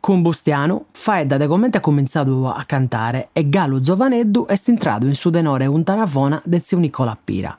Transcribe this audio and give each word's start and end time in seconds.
Con 0.00 0.22
Bustiano, 0.22 0.86
Faedda 0.92 1.36
de 1.36 1.46
commenti 1.46 1.76
ha 1.76 1.80
cominciato 1.80 2.50
a 2.50 2.64
cantare 2.64 3.28
e 3.32 3.50
Gallo 3.50 3.80
Giovaneddu 3.80 4.46
è 4.46 4.58
entrato 4.64 5.04
in 5.04 5.14
su 5.14 5.28
tenore 5.28 5.66
un 5.66 5.84
tanafona 5.84 6.40
de 6.42 6.58
zio 6.64 6.78
Nicola 6.78 7.14
Pira. 7.22 7.56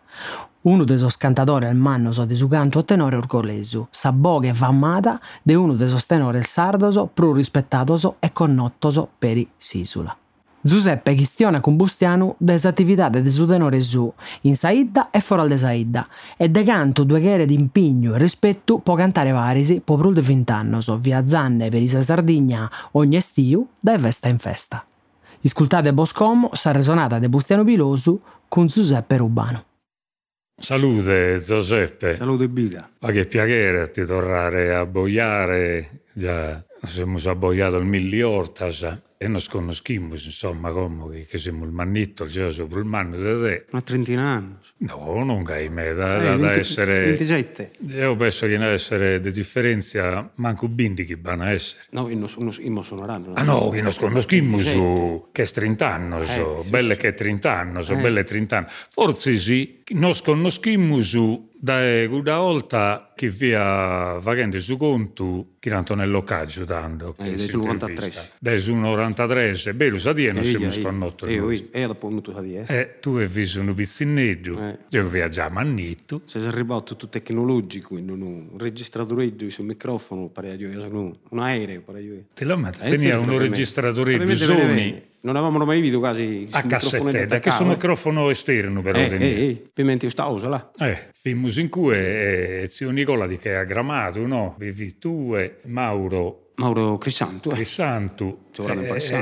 Uno 0.61 0.83
dei 0.83 0.97
sos 0.97 1.17
cantatori 1.17 1.67
al 1.67 1.75
mannoso 1.75 2.25
de 2.25 2.33
su 2.33 2.47
canto 2.47 2.79
a 2.79 2.83
tenore 2.83 3.15
orgolesu, 3.15 3.87
sa 3.91 4.11
boga 4.11 4.49
e 4.49 4.55
fammata 4.55 5.21
de 5.43 5.53
uno 5.53 5.75
dei 5.75 5.87
sos 5.87 6.07
tenores 6.07 6.47
sardoso, 6.47 7.05
più 7.13 7.31
rispettatoso 7.31 8.15
e 8.17 8.31
connottoso 8.31 9.07
per 9.19 9.37
i 9.37 9.47
Sisula. 9.55 10.17
Giuseppe 10.63 11.15
chistiona 11.15 11.59
con 11.59 11.75
Bustiano 11.75 12.35
des 12.37 12.65
attività 12.65 13.09
de 13.09 13.27
su 13.31 13.47
tenore 13.47 13.79
su, 13.79 14.13
in 14.41 14.55
Saidda 14.55 15.09
e 15.09 15.19
fuori 15.19 15.47
de 15.47 15.57
Saidda, 15.57 16.07
e 16.37 16.49
de 16.49 16.63
canto 16.63 17.03
due 17.03 17.19
ghere 17.19 17.45
di 17.45 17.55
impigno 17.55 18.13
e 18.13 18.19
rispetto 18.19 18.77
può 18.77 18.93
cantare 18.93 19.31
varisi 19.31 19.81
po 19.83 19.97
più 19.97 20.13
di 20.13 20.21
vent'annos, 20.21 20.99
via 20.99 21.27
zanne 21.27 21.69
per 21.69 21.81
Isa 21.81 22.03
Sardigna 22.03 22.69
ogni 22.91 23.15
estiu, 23.15 23.67
da 23.79 23.97
festa 23.97 24.27
in 24.27 24.37
festa. 24.37 24.85
Iscultate 25.39 25.93
Boscomo, 25.93 26.51
sa 26.53 26.71
resonata 26.71 27.17
de 27.17 27.27
Bustiano 27.27 27.63
Pilosu 27.63 28.21
con 28.47 28.67
Giuseppe 28.67 29.17
Rubano. 29.17 29.65
Salute 30.61 31.41
Giuseppe. 31.43 32.15
Salute 32.17 32.47
Bida. 32.47 32.87
Ma 32.99 33.09
che 33.09 33.25
piacere 33.25 33.89
ti 33.89 34.05
tornare 34.05 34.75
a 34.75 34.85
boiare. 34.85 36.03
Già 36.13 36.63
siamo 36.83 37.17
abboiato 37.25 37.77
il 37.77 37.85
milli 37.85 38.21
ortas 38.21 38.85
e 39.23 39.27
non 39.27 39.39
conosciamo, 39.47 40.15
insomma, 40.15 40.71
come 40.71 41.27
che 41.27 41.37
siamo 41.37 41.63
il 41.63 41.69
mannitto, 41.69 42.25
già 42.25 42.49
sopra 42.49 42.79
il 42.79 42.85
manno 42.85 43.17
da 43.17 43.39
te. 43.39 43.65
Una 43.69 43.81
trentina 43.83 44.23
anni. 44.33 44.55
No, 44.77 45.23
non 45.23 45.43
che 45.43 45.69
me, 45.69 45.93
da, 45.93 46.17
Eh, 46.19 46.23
da, 46.23 46.35
da 46.37 46.47
20 46.47 46.59
essere... 46.59 47.05
27. 47.05 47.71
Io 47.89 48.15
penso 48.15 48.47
che 48.47 48.57
deve 48.57 48.71
essere 48.71 49.19
di 49.19 49.29
differenza, 49.29 50.27
manco 50.37 50.67
bindi 50.67 51.03
che 51.05 51.19
vanno 51.21 51.43
a 51.43 51.51
essere. 51.51 51.83
No, 51.91 52.09
io 52.09 52.17
non 52.17 52.27
sono, 52.29 52.51
io 52.57 52.81
sono 52.81 53.05
rando. 53.05 53.33
Ah 53.35 53.43
no, 53.43 53.69
che 53.69 53.83
non 53.83 53.93
conosciamo 53.95 54.57
27. 54.57 54.75
su 54.75 55.27
che 55.31 55.43
è 55.43 55.45
30 55.47 55.87
anni, 55.93 56.25
so, 56.25 56.57
Eh, 56.57 56.63
sì, 56.63 56.69
belle 56.71 56.93
sì. 56.95 56.99
che 57.01 57.07
è 57.09 57.13
30 57.13 57.53
anni, 57.55 57.83
so, 57.83 57.93
Eh. 57.93 57.97
belle 57.97 58.23
30 58.23 58.57
anni. 58.57 58.67
Forse 58.89 59.37
sì, 59.37 59.83
non 59.89 60.13
conosciamo 60.23 60.99
su 61.03 61.50
da 61.63 61.79
una 62.09 62.37
volta 62.39 63.11
che 63.15 63.29
via 63.29 64.19
facendo 64.19 64.59
su 64.59 64.77
conto 64.77 65.49
che 65.59 65.71
Antonello 65.71 66.23
Caggio 66.23 66.65
tanto 66.65 67.13
Eh, 67.19 67.35
dai 67.35 67.47
su 67.47 67.59
93. 67.59 68.11
dai 68.39 68.59
su 68.59 68.73
93 68.73 69.51
è 69.65 69.73
bello 69.73 69.99
sa 69.99 70.11
dire 70.11 70.31
non 70.31 70.41
Eh, 70.41 70.45
siamo 70.45 70.71
sconnotto 70.71 71.27
e 71.27 71.85
dopo 71.85 72.07
venuto 72.07 72.35
a 72.35 72.41
dire. 72.41 72.65
eh 72.67 72.97
tu 72.99 73.17
hai 73.17 73.27
visto 73.27 73.59
un 73.61 73.75
pizzinetto 73.75 74.59
Eh. 74.59 74.77
io 74.89 75.07
viaggiamo 75.07 75.59
a 75.59 75.61
Nitto 75.61 76.23
Se 76.25 76.39
si 76.39 76.45
è 76.45 76.47
arrivato 76.47 76.95
tutto 76.95 77.09
tecnologico, 77.09 77.95
in 77.95 78.09
un, 78.09 78.47
registratore 78.57 79.31
sul 79.49 79.65
microfono, 79.65 80.29
pare 80.29 80.55
io, 80.55 80.79
sono 80.79 81.15
un 81.29 81.39
aereo, 81.39 81.81
pare 81.81 82.01
io. 82.01 82.23
te 82.33 82.43
lo 82.43 82.57
metto 82.57 82.81
Eh, 82.81 82.89
tenia 82.89 83.19
un 83.19 83.37
registratore 83.37 84.17
di 84.17 84.35
Sony. 84.35 85.09
Non 85.23 85.35
avevamo 85.35 85.63
mai 85.65 85.81
visto 85.81 85.99
quasi 85.99 86.47
a 86.51 86.63
che 86.63 86.79
su 86.79 86.95
attaccato, 86.95 87.63
eh. 87.63 87.67
microfono 87.67 88.29
esterno 88.31 88.81
però 88.81 88.97
Eh, 88.97 89.17
eh, 89.19 89.47
eh, 89.49 89.61
pimenti 89.71 90.09
sta 90.09 90.25
usa 90.25 90.47
là. 90.47 90.71
Eh, 90.79 90.97
fimmus 91.13 91.57
in 91.57 91.69
cui 91.69 91.93
eh, 91.95 92.63
zio 92.67 92.89
Nicola 92.89 93.27
di 93.27 93.37
che 93.37 93.55
ha 93.55 93.63
grammato, 93.63 94.25
no? 94.25 94.55
Vivi 94.57 94.97
tu 94.97 95.35
e 95.35 95.59
Mauro 95.65 96.50
Mauro 96.61 96.97
Crisanto. 96.97 97.49
Crisantu 97.49 98.39
di 98.51 98.63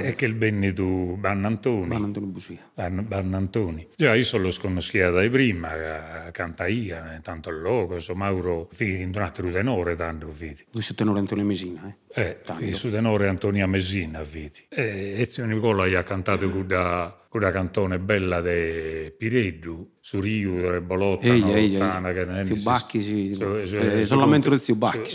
e, 0.08 0.14
che 0.14 0.26
il 0.26 0.34
benni 0.34 0.74
tu 0.74 1.16
Bannantoni. 1.18 2.12
Lo 2.14 2.22
busia. 2.22 2.58
Ban- 2.74 3.06
Bannantoni. 3.08 3.88
Già, 3.96 4.16
io 4.16 4.24
sono 4.24 4.50
sconosciuta 4.50 5.10
dai 5.12 5.30
prima, 5.30 6.28
eh, 6.28 6.32
canta 6.32 6.68
io, 6.68 6.96
eh, 6.96 7.22
tanto 7.22 7.50
il 7.50 7.62
loco, 7.62 8.00
so 8.00 8.16
Mauro, 8.16 8.68
figli 8.72 9.02
in 9.02 9.12
un 9.16 9.22
altro 9.22 9.50
tenore, 9.50 9.96
tanto 9.96 10.28
vedi. 10.36 10.66
Lui 10.72 10.82
si 10.82 10.96
tenore 10.96 11.20
Antonio 11.20 11.46
Mesina, 11.46 11.96
eh. 12.14 12.22
Eh, 12.22 12.40
figli 12.56 12.74
su 12.74 12.90
tenore 12.90 13.28
Antonia 13.28 13.68
Mesina, 13.68 14.22
vedi. 14.24 14.66
E, 14.70 15.16
e 15.18 15.26
zio 15.26 15.46
Nicola 15.46 15.88
gli 15.88 15.94
ha 15.96 16.04
cantato 16.04 16.50
quella, 16.50 17.26
quella 17.30 17.52
cantone 17.52 18.00
bella 18.00 18.42
di 18.42 19.14
Pireddu, 19.16 19.98
su 20.00 20.20
Rio, 20.20 20.80
Lontana, 20.82 22.10
ehi. 22.10 22.14
che 22.16 22.26
ne- 22.26 22.44
Zio 22.44 22.56
sì, 22.58 22.64
Bacchi, 22.64 23.02
sì. 23.02 23.34
su- 23.34 23.66
su- 23.66 23.76
Eh, 23.78 24.00
su- 24.00 24.06
solamente 24.06 24.50
su- 24.50 24.56
zio 24.58 24.76
Bacchi. 24.76 25.10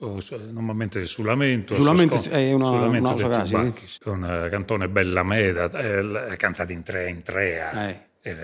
Eh, 0.00 0.04
o 0.04 0.20
su- 0.20 0.36
normalmente 0.50 1.04
sul 1.06 1.24
lamento. 1.24 1.74
Sul 1.74 1.84
lamento 1.84 2.20
è 2.30 2.52
una- 2.52 2.64
sul 2.66 2.80
lamento 2.80 3.08
una 3.12 3.22
cosa 3.26 3.28
Bacchi. 3.64 3.84
È 4.04 4.08
una 4.08 4.48
cantone 4.48 4.88
bella 4.88 5.22
meda, 5.22 5.70
eh, 5.70 6.02
l- 6.02 6.34
cantata 6.36 6.72
in 6.72 6.82
tre, 6.82 7.08
in 7.08 7.22
tre, 7.22 7.70
Eh. 7.72 7.78
è. 7.88 8.06
E 8.20 8.34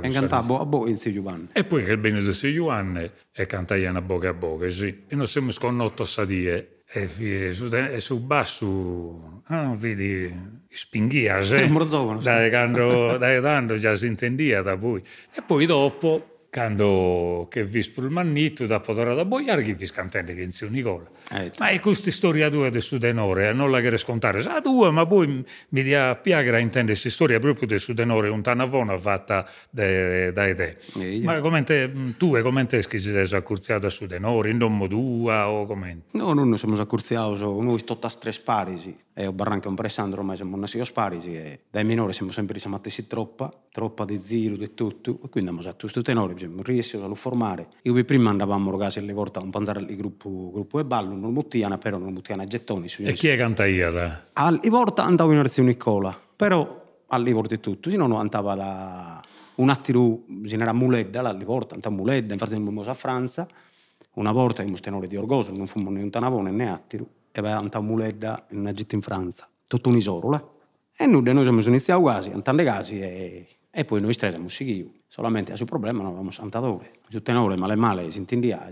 questa- 0.00 0.20
cantavo 0.20 0.60
a 0.60 0.66
bo 0.66 0.86
il 0.88 0.96
zio 0.98 1.12
Giovanni. 1.12 1.48
e 1.52 1.64
poi 1.64 1.84
che 1.84 1.92
il 1.92 1.96
bene 1.98 2.20
di 2.20 2.32
Sio 2.32 2.52
Giovanni 2.52 3.08
e 3.32 3.46
cantai 3.46 3.86
a 3.86 4.02
boca 4.02 4.28
a 4.30 4.34
boca, 4.34 4.68
sì. 4.68 5.04
E 5.08 5.14
non 5.16 5.26
siamo 5.26 5.50
sconnotto 5.50 6.02
a 6.02 6.06
sadie. 6.06 6.76
E 6.94 7.06
su, 7.54 7.68
e 7.72 8.00
su 8.00 8.20
basso, 8.20 9.42
ah, 9.46 9.72
vedi, 9.74 10.30
spinghia. 10.68 11.38
Eh. 11.38 11.66
Dai, 12.20 12.50
quando, 12.50 13.16
dai, 13.16 13.40
tanto 13.40 13.76
già 13.76 13.94
si 13.94 14.06
intendia 14.06 14.60
da 14.60 14.74
voi. 14.74 15.02
E 15.34 15.40
poi 15.40 15.64
dopo, 15.64 16.31
quando 16.62 17.46
che 17.48 17.64
vi 17.64 17.78
il 17.78 18.10
mannito, 18.10 18.66
da 18.66 18.78
poter 18.78 19.14
da 19.14 19.24
boiare, 19.24 19.62
che 19.62 19.72
vi 19.72 19.86
scantende 19.86 20.34
che 20.34 20.42
in 20.42 20.50
zio 20.50 20.68
Nicola. 20.68 21.08
Eh, 21.30 21.50
Ma 21.58 21.68
è 21.68 21.80
questa 21.80 22.10
storia 22.10 22.50
tua 22.50 22.68
del 22.68 22.82
su 22.82 22.98
tenore, 22.98 23.48
eh, 23.48 23.52
non 23.54 23.70
la 23.70 23.80
che 23.80 23.96
scontare. 23.96 24.42
Sa 24.42 24.60
tua, 24.60 24.90
ma 24.90 25.06
poi 25.06 25.42
mi 25.70 25.82
dia 25.82 26.14
piacere 26.16 26.56
a 26.56 26.60
intendere 26.60 26.92
questa 26.92 27.08
storia 27.08 27.38
proprio 27.38 27.66
del 27.66 27.80
su 27.80 27.94
tenore, 27.94 28.28
un 28.28 28.42
tanavona 28.42 28.98
fatta 28.98 29.48
da. 29.70 29.82
Eh, 29.86 30.32
io- 30.94 31.24
Ma 31.24 31.40
come 31.40 31.62
te, 31.62 31.90
tu 32.18 32.36
e 32.36 32.42
come 32.42 32.66
te 32.66 32.86
che 32.86 32.98
si 32.98 33.10
sei 33.10 33.38
accurziata 33.38 33.88
su 33.88 34.06
tenore, 34.06 34.50
in 34.50 34.58
domo 34.58 34.86
tua 34.86 35.48
o 35.48 35.64
come? 35.64 36.02
No, 36.10 36.34
noi 36.34 36.58
siamo 36.58 36.78
accurziati, 36.78 37.40
noi 37.40 37.78
sto 37.78 37.98
a 37.98 38.08
tre 38.10 38.30
sparisi. 38.30 38.94
E 39.14 39.26
o 39.26 39.32
barranca 39.32 39.68
un 39.68 39.74
pressandro, 39.74 40.20
ormai 40.20 40.36
siamo 40.36 40.56
nati 40.56 40.78
a 40.80 40.84
sparisi. 40.84 41.34
E 41.34 41.60
dai 41.70 41.84
minori 41.84 42.12
siamo 42.12 42.30
sempre 42.32 42.58
siamo 42.58 42.76
attesi 42.76 43.06
troppa, 43.06 43.50
troppa 43.70 44.04
di 44.04 44.16
zero, 44.18 44.56
di 44.56 44.74
tutto. 44.74 45.12
E 45.22 45.28
quindi 45.28 45.50
abbiamo 45.50 45.60
fatto 45.62 45.76
questo 45.80 46.02
tenore, 46.02 46.34
riuscito 46.62 47.04
a 47.04 47.06
lo 47.06 47.14
formare. 47.14 47.68
Io 47.82 48.04
prima 48.04 48.30
andavamo 48.30 48.74
a 48.74 48.78
casa 48.78 49.00
alle 49.00 49.12
volte 49.12 49.38
a 49.38 49.42
un 49.42 49.50
panzare 49.50 49.80
il 49.80 49.96
gruppo, 49.96 50.50
gruppo 50.52 50.80
e 50.80 50.84
ballo, 50.84 51.14
non 51.14 51.32
muttiana, 51.32 51.78
però 51.78 51.98
non 51.98 52.12
muttiana 52.12 52.44
gettoni. 52.44 52.86
E 52.98 53.12
chi 53.12 53.28
è 53.28 53.36
canta 53.36 53.66
io? 53.66 53.90
Alle 54.34 54.70
volte 54.70 55.00
andavo 55.00 55.32
in 55.32 55.38
Arzio 55.38 55.62
Nicola, 55.62 56.18
però 56.34 56.80
alle 57.08 57.32
volte 57.32 57.60
tutto, 57.60 57.90
se 57.90 57.96
no 57.96 58.16
andava 58.16 58.54
da 58.54 59.22
un 59.56 59.68
attimo, 59.68 60.24
se 60.44 60.56
n'era 60.56 60.72
Muledda, 60.72 61.20
alle 61.20 61.44
volte 61.44 61.74
andava 61.74 61.94
Muledda, 61.94 62.32
infatti 62.32 62.52
siamo 62.52 62.80
a 62.80 62.94
Franza, 62.94 63.46
una 64.14 64.32
volta 64.32 64.62
in 64.62 64.74
tenore 64.80 65.06
di 65.06 65.16
Orgoso, 65.16 65.52
non 65.52 65.66
fummo 65.66 65.90
né 65.90 66.02
un 66.02 66.10
tanavone 66.10 66.50
né 66.50 66.70
attiro, 66.70 67.06
e 67.30 67.40
poi 67.40 67.50
andava 67.50 67.84
Muledda 67.84 68.46
in 68.50 68.60
una 68.60 68.72
gita 68.72 68.94
in 68.94 69.02
Franza, 69.02 69.48
tutto 69.66 69.88
un'isola. 69.90 70.50
E 70.96 71.06
noi, 71.06 71.22
noi 71.22 71.42
siamo 71.42 71.60
iniziati 71.60 72.00
quasi, 72.00 72.30
andando 72.30 72.62
casi, 72.64 73.00
e, 73.00 73.46
e 73.74 73.84
poi 73.84 74.00
noi 74.00 74.14
tre 74.14 74.30
siamo 74.30 74.48
seguiti. 74.48 75.00
Solamente 75.08 75.52
a 75.52 75.56
suo 75.56 75.64
problema 75.64 75.98
non 75.98 76.08
avevamo 76.08 76.30
santatore. 76.30 76.92
Su 77.08 77.22
tenore 77.22 77.56
male 77.56 77.74
male 77.74 78.10
si 78.10 78.18
intendia, 78.18 78.68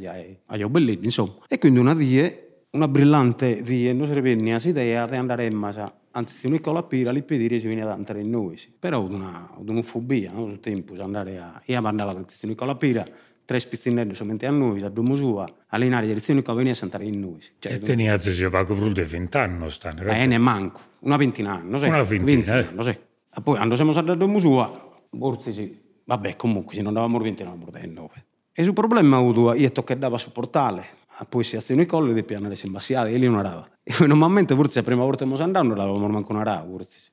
a 0.47 0.69
bellini, 0.69 1.05
insomma. 1.05 1.37
E 1.49 1.59
quindi 1.59 1.79
una 1.79 1.95
die 1.95 2.49
una 2.73 2.87
brillante 2.87 3.63
die 3.63 3.93
noi 3.93 4.21
venni 4.21 4.53
a 4.53 4.61
idea 4.63 5.07
di 5.07 5.17
andare 5.17 5.45
in 5.45 5.55
masa 5.55 5.93
anzi 6.13 6.61
con 6.61 6.75
la 6.75 6.85
pira 6.85 7.11
li 7.11 7.23
pedire 7.23 7.59
si 7.59 7.67
veniva 7.67 7.91
ad 7.91 7.99
andare 7.99 8.21
in 8.21 8.31
noi 8.31 8.57
sì. 8.57 8.73
però 8.77 9.05
ad 9.05 9.11
una, 9.11 9.51
una 9.57 9.83
fobia 9.83 10.31
no? 10.31 10.47
sul 10.47 10.61
tempo 10.61 10.95
si 10.95 11.01
andare 11.01 11.39
a 11.39 11.61
io 11.65 11.85
andavo 11.85 12.17
anzi 12.17 12.55
con 12.55 12.69
la 12.69 12.77
pira 12.77 13.05
tre 13.45 13.59
spizzinelli 13.59 14.15
solamente 14.15 14.47
a 14.47 14.53
noi 14.53 14.83
a 14.83 14.89
domo 14.89 15.17
sua 15.17 15.53
allenare 15.69 16.07
gli 16.07 16.11
elezioni 16.11 16.43
che 16.43 16.53
veniva 16.53 16.77
a 16.77 16.83
andare 16.83 17.07
in 17.07 17.19
noi 17.19 17.41
cioè, 17.59 17.73
E 17.73 17.81
tenia 17.81 18.17
zio 18.19 18.51
Paco 18.51 18.75
più 18.75 18.93
di 18.93 19.03
20 19.03 19.37
anni 19.37 19.69
stanno. 19.69 20.03
eh, 20.03 20.27
ne 20.27 20.39
manco 20.39 20.81
una 21.01 21.17
ventina 21.17 21.55
anni 21.55 21.77
sì. 21.77 21.87
Una 21.87 22.03
ventina, 22.05 22.59
eh. 22.59 22.67
anni, 22.69 22.83
sì. 22.85 22.91
e 22.91 23.41
poi 23.43 23.57
quando 23.57 23.75
siamo 23.75 23.91
andati 23.91 24.11
a 24.13 24.15
domo 24.15 24.39
sua 24.39 24.90
sì. 25.39 25.89
Vabbè 26.05 26.37
comunque 26.37 26.75
se 26.75 26.83
non 26.83 26.97
andavamo 26.97 27.19
20 27.19 27.45
non 27.45 27.53
andavamo 27.53 27.93
9 27.93 28.25
e 28.53 28.65
sul 28.65 28.73
problema 28.73 29.17
avuto 29.17 29.55
io 29.55 29.71
toccava 29.71 30.17
a 30.17 30.19
supportare 30.19 30.87
a 31.19 31.25
poi 31.25 31.45
si 31.45 31.57
azione 31.57 31.83
i 31.83 31.87
colli 31.87 32.13
di 32.13 32.25
pianare 32.25 32.57
si 32.57 32.67
imbasciate 32.67 33.11
e 33.11 33.17
lì 33.17 33.27
non 33.27 33.37
andava 33.37 33.69
e 33.83 34.07
normalmente 34.07 34.55
forse 34.55 34.81
la 34.81 34.85
prima 34.85 35.05
volta 35.05 35.25
che 35.25 35.37
siamo 35.37 35.45
andati 35.45 35.67
non 35.69 35.79
avevamo 35.79 36.09
manco 36.09 36.33
una 36.33 36.43
rava 36.43 36.67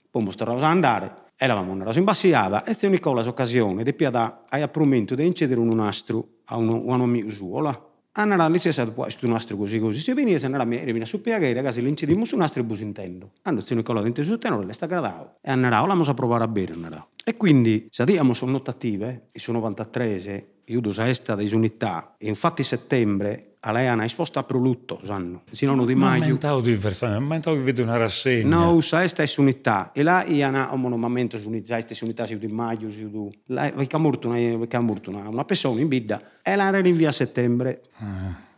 poi 0.09 0.23
mostrava 0.23 0.59
a 0.59 0.69
andare 0.69 1.05
e 1.35 1.45
eravamo 1.45 1.73
andati 1.73 1.99
in 1.99 2.05
bassiata 2.05 2.63
e 2.63 2.73
se 2.73 2.89
Nicola 2.89 3.27
occasione 3.27 3.83
di 3.83 3.93
piada 3.93 4.43
hai 4.49 4.61
apprumento 4.61 5.13
di 5.13 5.25
incedere 5.25 5.59
un 5.59 5.75
nastro 5.75 6.27
a 6.45 6.57
un, 6.57 6.69
un 6.69 7.01
amico 7.01 7.29
suo 7.29 7.59
là 7.59 7.79
andare 8.21 8.51
lì 8.51 8.57
si 8.59 8.67
è 8.67 8.71
stato 8.71 8.91
poi 8.91 9.13
un 9.21 9.33
altro 9.33 9.55
così 9.57 9.79
così. 9.79 9.99
Si 9.99 10.13
veniva 10.13 10.39
se 10.39 10.45
andava 10.45 10.63
a 10.63 10.67
venire 10.67 11.05
su 11.05 11.21
piaghe 11.21 11.53
ragazzi 11.53 11.81
l'incidimmo 11.81 12.25
su 12.25 12.35
un 12.35 12.41
altro 12.41 12.63
bus 12.63 12.79
intendo 12.79 13.31
hanno 13.43 13.61
zio 13.61 13.75
Nicola 13.75 14.01
dentro 14.01 14.23
su 14.23 14.37
tenore 14.37 14.65
le 14.65 14.73
sta 14.73 14.85
gradavo 14.85 15.35
e 15.41 15.51
andava 15.51 15.81
l'abbiamo 15.81 16.03
a 16.03 16.13
provare 16.13 16.43
a 16.43 16.47
bere 16.47 16.73
andava 16.73 17.07
e 17.23 17.37
quindi 17.37 17.87
se 17.89 18.01
abbiamo 18.01 18.33
sono 18.33 18.51
notative 18.51 19.29
e 19.31 19.39
su 19.39 19.51
93 19.51 20.47
io 20.65 20.81
do 20.81 20.93
esta 21.01 21.35
da 21.35 21.43
unità 21.51 22.15
e 22.17 22.27
infatti 22.27 22.63
settembre 22.63 23.46
a 23.59 23.71
lei 23.71 23.87
hanno 23.87 24.03
esposto 24.03 24.39
a 24.39 24.43
prolutto 24.43 24.99
sanno 25.03 25.43
se 25.49 25.65
non 25.65 25.83
di 25.85 25.95
maggio 25.95 26.19
non 26.19 26.29
mentavo 26.29 26.61
di 26.61 26.73
versare 26.75 27.13
non 27.13 27.23
mentavo 27.25 27.55
di 27.55 27.63
vedere 27.63 27.87
una 27.87 27.97
rassegna. 27.97 28.47
No 28.47 28.71
usa 28.71 29.03
esta 29.03 29.23
è 29.23 29.29
unità 29.37 29.91
e 29.93 30.03
là 30.03 30.23
io 30.23 30.47
ho 30.47 30.73
un 30.73 30.99
momento 30.99 31.37
su 31.37 31.47
unità 31.47 31.75
questa 31.75 32.05
unità 32.05 32.25
si 32.25 32.37
di 32.37 32.47
maggio 32.47 32.89
si 32.89 33.09
di 33.09 33.29
là 33.47 33.71
è 33.71 33.97
morto 33.97 35.09
una, 35.09 35.27
una 35.27 35.43
persona 35.43 35.79
in 35.81 35.87
bidda. 35.87 36.21
E 36.41 36.55
la 36.55 36.69
rinvia 36.79 37.09
a 37.09 37.11
settembre. 37.11 37.81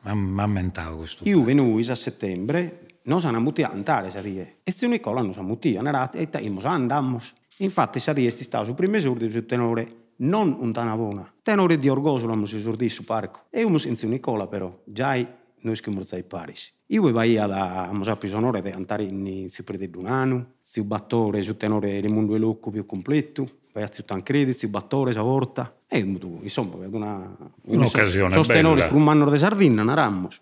Ah, 0.01 0.13
ma 0.13 0.47
mentavo 0.47 0.97
questo. 0.97 1.27
Io 1.27 1.43
venuto 1.43 1.91
a 1.91 1.95
settembre 1.95 2.87
non 3.03 3.19
sanno 3.19 3.39
muti 3.39 3.63
a 3.63 3.69
andare 3.69 4.09
sarie 4.09 4.57
e 4.63 4.71
se 4.71 4.87
Nicola 4.87 5.21
non 5.21 5.33
sa 5.33 5.41
muti 5.41 5.75
andare 5.75 6.17
e 6.17 6.29
andiamo 6.63 7.19
infatti 7.57 7.99
sarie 7.99 8.29
sti 8.29 8.43
stato 8.43 8.65
su 8.65 8.73
primo 8.73 8.95
esordio 8.95 9.29
su 9.29 9.45
tenore 9.45 10.08
non 10.19 10.55
un 10.59 10.71
tanavona. 10.71 11.33
Tenore 11.41 11.77
di 11.77 11.89
orgoglio 11.89 12.27
l'hanno 12.27 12.45
esordito 12.45 12.93
su 12.93 13.03
parco. 13.03 13.45
E 13.49 13.61
io 13.61 13.77
senza 13.77 14.07
Nicola 14.07 14.47
però, 14.47 14.75
già 14.85 15.15
noi 15.61 15.75
schimurzai 15.75 16.23
Paris. 16.23 16.73
Io 16.87 17.11
vai 17.11 17.37
ad 17.37 17.51
a 17.51 18.15
pisonore 18.17 18.61
di 18.61 18.69
andare 18.69 19.03
in 19.03 19.47
Cipri 19.49 19.77
di 19.77 19.89
un 19.95 20.07
anno, 20.07 20.53
si 20.59 20.83
battore 20.83 21.41
su 21.41 21.55
tenore 21.55 22.01
del 22.01 22.11
mondo 22.11 22.35
locco 22.37 22.71
più 22.71 22.85
completo, 22.85 23.47
vai 23.73 23.83
a 23.83 23.87
Tancredi, 23.87 24.53
si 24.53 24.67
battore, 24.67 25.11
sa 25.11 25.21
volta. 25.21 25.75
E 25.87 25.99
insomma, 25.99 26.75
una, 26.87 27.37
un'occasione 27.63 28.33
sostenore 28.33 28.87
per 28.87 28.93
un 28.93 29.07
anno 29.07 29.29
di 29.29 29.37
sardina, 29.37 29.83
naramos. 29.83 30.41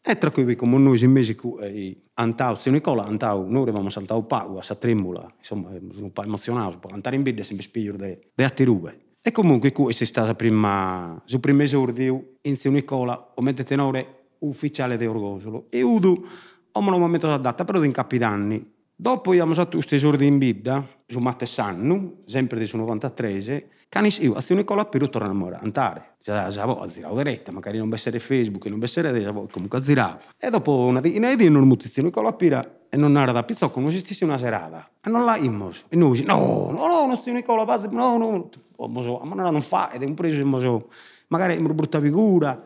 E 0.00 0.16
tra 0.16 0.30
cui 0.30 0.54
come 0.56 0.78
noi 0.78 1.02
in 1.02 1.10
Messico, 1.10 1.58
eh, 1.60 2.02
Antau, 2.14 2.54
se 2.54 2.70
Nicola, 2.70 3.04
Antau, 3.04 3.48
noi 3.48 3.62
avevamo 3.62 3.88
saltato 3.88 4.22
pago, 4.22 4.58
a 4.58 4.74
tremula, 4.74 5.26
insomma, 5.36 5.70
sono 5.92 6.04
un 6.04 6.12
po' 6.12 6.22
emozionato, 6.22 6.88
andare 6.88 7.16
in 7.16 7.22
bidde 7.22 7.42
sempre 7.42 7.64
spiglio 7.64 7.96
di 7.96 8.42
attirube. 8.42 9.07
E 9.20 9.32
comunque 9.32 9.72
questa 9.72 10.04
è 10.04 10.06
stata 10.06 10.34
prima, 10.34 11.22
il 11.26 11.40
primo 11.40 11.62
esordio 11.62 12.36
in 12.42 12.56
Sio 12.56 12.70
Nicola, 12.70 13.32
come 13.34 13.52
tenore 13.52 14.18
ufficiale 14.40 14.96
di 14.96 15.06
Orgosolo. 15.06 15.66
E 15.70 15.82
Udu, 15.82 16.26
ho 16.72 16.80
un 16.80 16.98
momento 16.98 17.26
da 17.26 17.36
data, 17.36 17.64
però 17.64 17.82
in 17.82 17.92
capitanni. 17.92 18.76
Dopo 19.00 19.30
abbiamo 19.30 19.54
fatto 19.54 19.76
questo 19.76 19.94
esordio 19.94 20.26
in 20.26 20.38
bidda, 20.38 20.84
su 21.06 21.20
Mattessanno, 21.20 22.14
sempre 22.26 22.58
di 22.58 22.68
93, 22.72 23.68
canis 23.88 24.18
io, 24.18 24.34
a 24.34 24.40
Sio 24.40 24.56
Nicola 24.56 24.86
per 24.86 25.08
tornare 25.08 25.54
a 25.54 25.60
andare. 25.60 26.16
Già, 26.20 26.48
già, 26.48 26.64
a 26.64 26.88
ziravo 26.88 27.16
diretta, 27.16 27.52
magari 27.52 27.78
non 27.78 27.92
essere 27.92 28.18
Facebook, 28.18 28.64
non 28.66 28.82
essere 28.82 29.22
comunque 29.50 29.78
a 29.78 29.82
ziravo. 29.82 30.18
E 30.36 30.50
dopo 30.50 30.72
una 30.72 31.00
di, 31.00 31.14
in 31.14 31.24
Edi 31.24 31.48
non 31.48 31.64
mutizio 31.68 32.02
Nicola 32.02 32.32
Pira 32.32 32.80
e 32.88 32.96
non 32.96 33.16
era 33.16 33.30
da 33.30 33.44
pizzocco, 33.44 33.78
non 33.78 33.90
esistesse 33.90 34.24
una 34.24 34.36
serata. 34.36 34.90
E 35.00 35.08
non 35.08 35.24
la 35.24 35.36
immos. 35.36 35.84
E 35.88 35.94
noi, 35.94 36.22
no, 36.24 36.70
no, 36.72 36.86
no, 36.88 37.06
non 37.06 37.18
si 37.18 37.30
Nicola, 37.30 37.64
pazzi, 37.64 37.88
no, 37.92 38.50
no. 38.78 38.86
Moso, 38.86 39.18
ma 39.18 39.34
non 39.50 39.60
fa, 39.60 39.90
ed 39.90 40.02
è 40.02 40.06
un 40.06 40.14
preso, 40.14 40.44
moso, 40.44 40.88
magari 41.28 41.56
è 41.56 41.58
una 41.58 41.74
brutta 41.74 42.00
figura. 42.00 42.62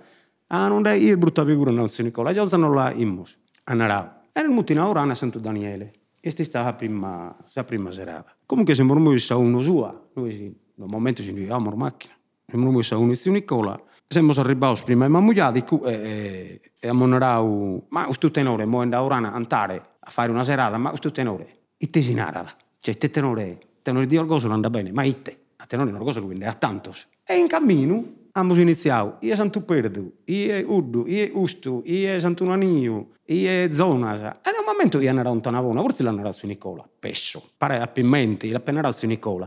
Ah, 0.48 0.68
non 0.68 0.86
è 0.86 0.92
io 0.92 1.16
brutta 1.16 1.44
figura, 1.44 1.70
non 1.70 1.88
si 1.88 2.02
Nicola. 2.02 2.32
Già 2.32 2.44
non 2.56 2.74
la 2.74 2.92
immos. 2.92 3.38
Andrà. 3.64 4.22
E 4.32 4.40
nel 4.40 4.50
mutina 4.50 4.86
ora 4.86 5.02
a 5.02 5.14
Santo 5.14 5.38
Daniele. 5.38 5.92
E 6.20 6.30
sti 6.30 6.44
stava 6.44 6.66
la 6.66 6.74
prima, 6.74 7.36
la 7.52 7.64
prima 7.64 7.90
serata. 7.90 8.36
Comunque 8.46 8.74
siamo 8.74 8.92
ormai 8.92 9.18
sa 9.18 9.36
uno 9.36 9.60
sua. 9.62 10.08
Noi 10.14 10.32
sì, 10.32 10.54
nel 10.74 10.88
momento 10.88 11.22
ci 11.22 11.30
andiamo 11.30 11.70
in 11.70 11.78
macchina. 11.78 12.14
Siamo 12.46 12.66
ormai 12.66 12.82
sa 12.82 12.96
uno 12.98 13.14
zio 13.14 13.32
Nicola. 13.32 13.82
Siamo 14.06 14.32
arrivati 14.36 14.82
prima 14.84 15.06
in 15.06 15.12
Mamugliati 15.12 15.64
e, 15.84 15.90
e, 15.90 16.60
e 16.78 16.88
a 16.88 16.92
Monorau, 16.92 17.86
ma 17.88 18.04
questo 18.04 18.30
tenore, 18.30 18.66
mo 18.66 18.82
andare 18.82 19.02
ora 19.02 19.16
a 19.16 19.32
andare 19.32 19.92
a 19.98 20.10
fare 20.10 20.30
una 20.30 20.42
serata, 20.42 20.76
ma 20.76 20.88
questo 20.88 21.10
tenore, 21.10 21.60
itte 21.78 22.00
si 22.02 22.12
narada, 22.12 22.54
cioè 22.80 22.96
te 22.96 23.10
tenore, 23.10 23.58
tenore 23.82 24.06
di 24.06 24.16
orgoglio 24.16 24.46
non 24.46 24.54
andava 24.56 24.78
bene, 24.78 24.92
ma 24.92 25.04
itte, 25.04 25.41
a 25.62 25.66
tenore 25.66 25.90
di 25.90 25.96
orgoglio 25.96 26.24
quindi 26.24 26.44
a 26.44 26.52
tantos. 26.52 27.06
E 27.24 27.36
in 27.36 27.46
cammino 27.46 28.04
abbiamo 28.32 28.60
iniziato, 28.60 29.16
io 29.20 29.34
Santo 29.36 29.62
Perdu, 29.62 30.12
io 30.24 30.72
Urdu, 30.72 31.04
io 31.06 31.30
Ustu, 31.34 31.82
io 31.84 32.18
Santunanio, 32.18 33.10
io 33.26 33.70
Zonas. 33.72 34.20
E 34.20 34.50
nel 34.50 34.64
momento 34.66 35.00
io 35.00 35.10
andavo 35.10 35.40
a 35.40 35.62
una 35.62 35.80
forse 35.80 36.02
l'hanno 36.02 36.32
su 36.32 36.46
Nicola, 36.46 36.86
pesso, 36.98 37.50
pare 37.56 37.78
a 37.78 37.86
pimenti, 37.86 38.50
l'appena 38.50 38.90
su 38.90 39.06
Nicola. 39.06 39.46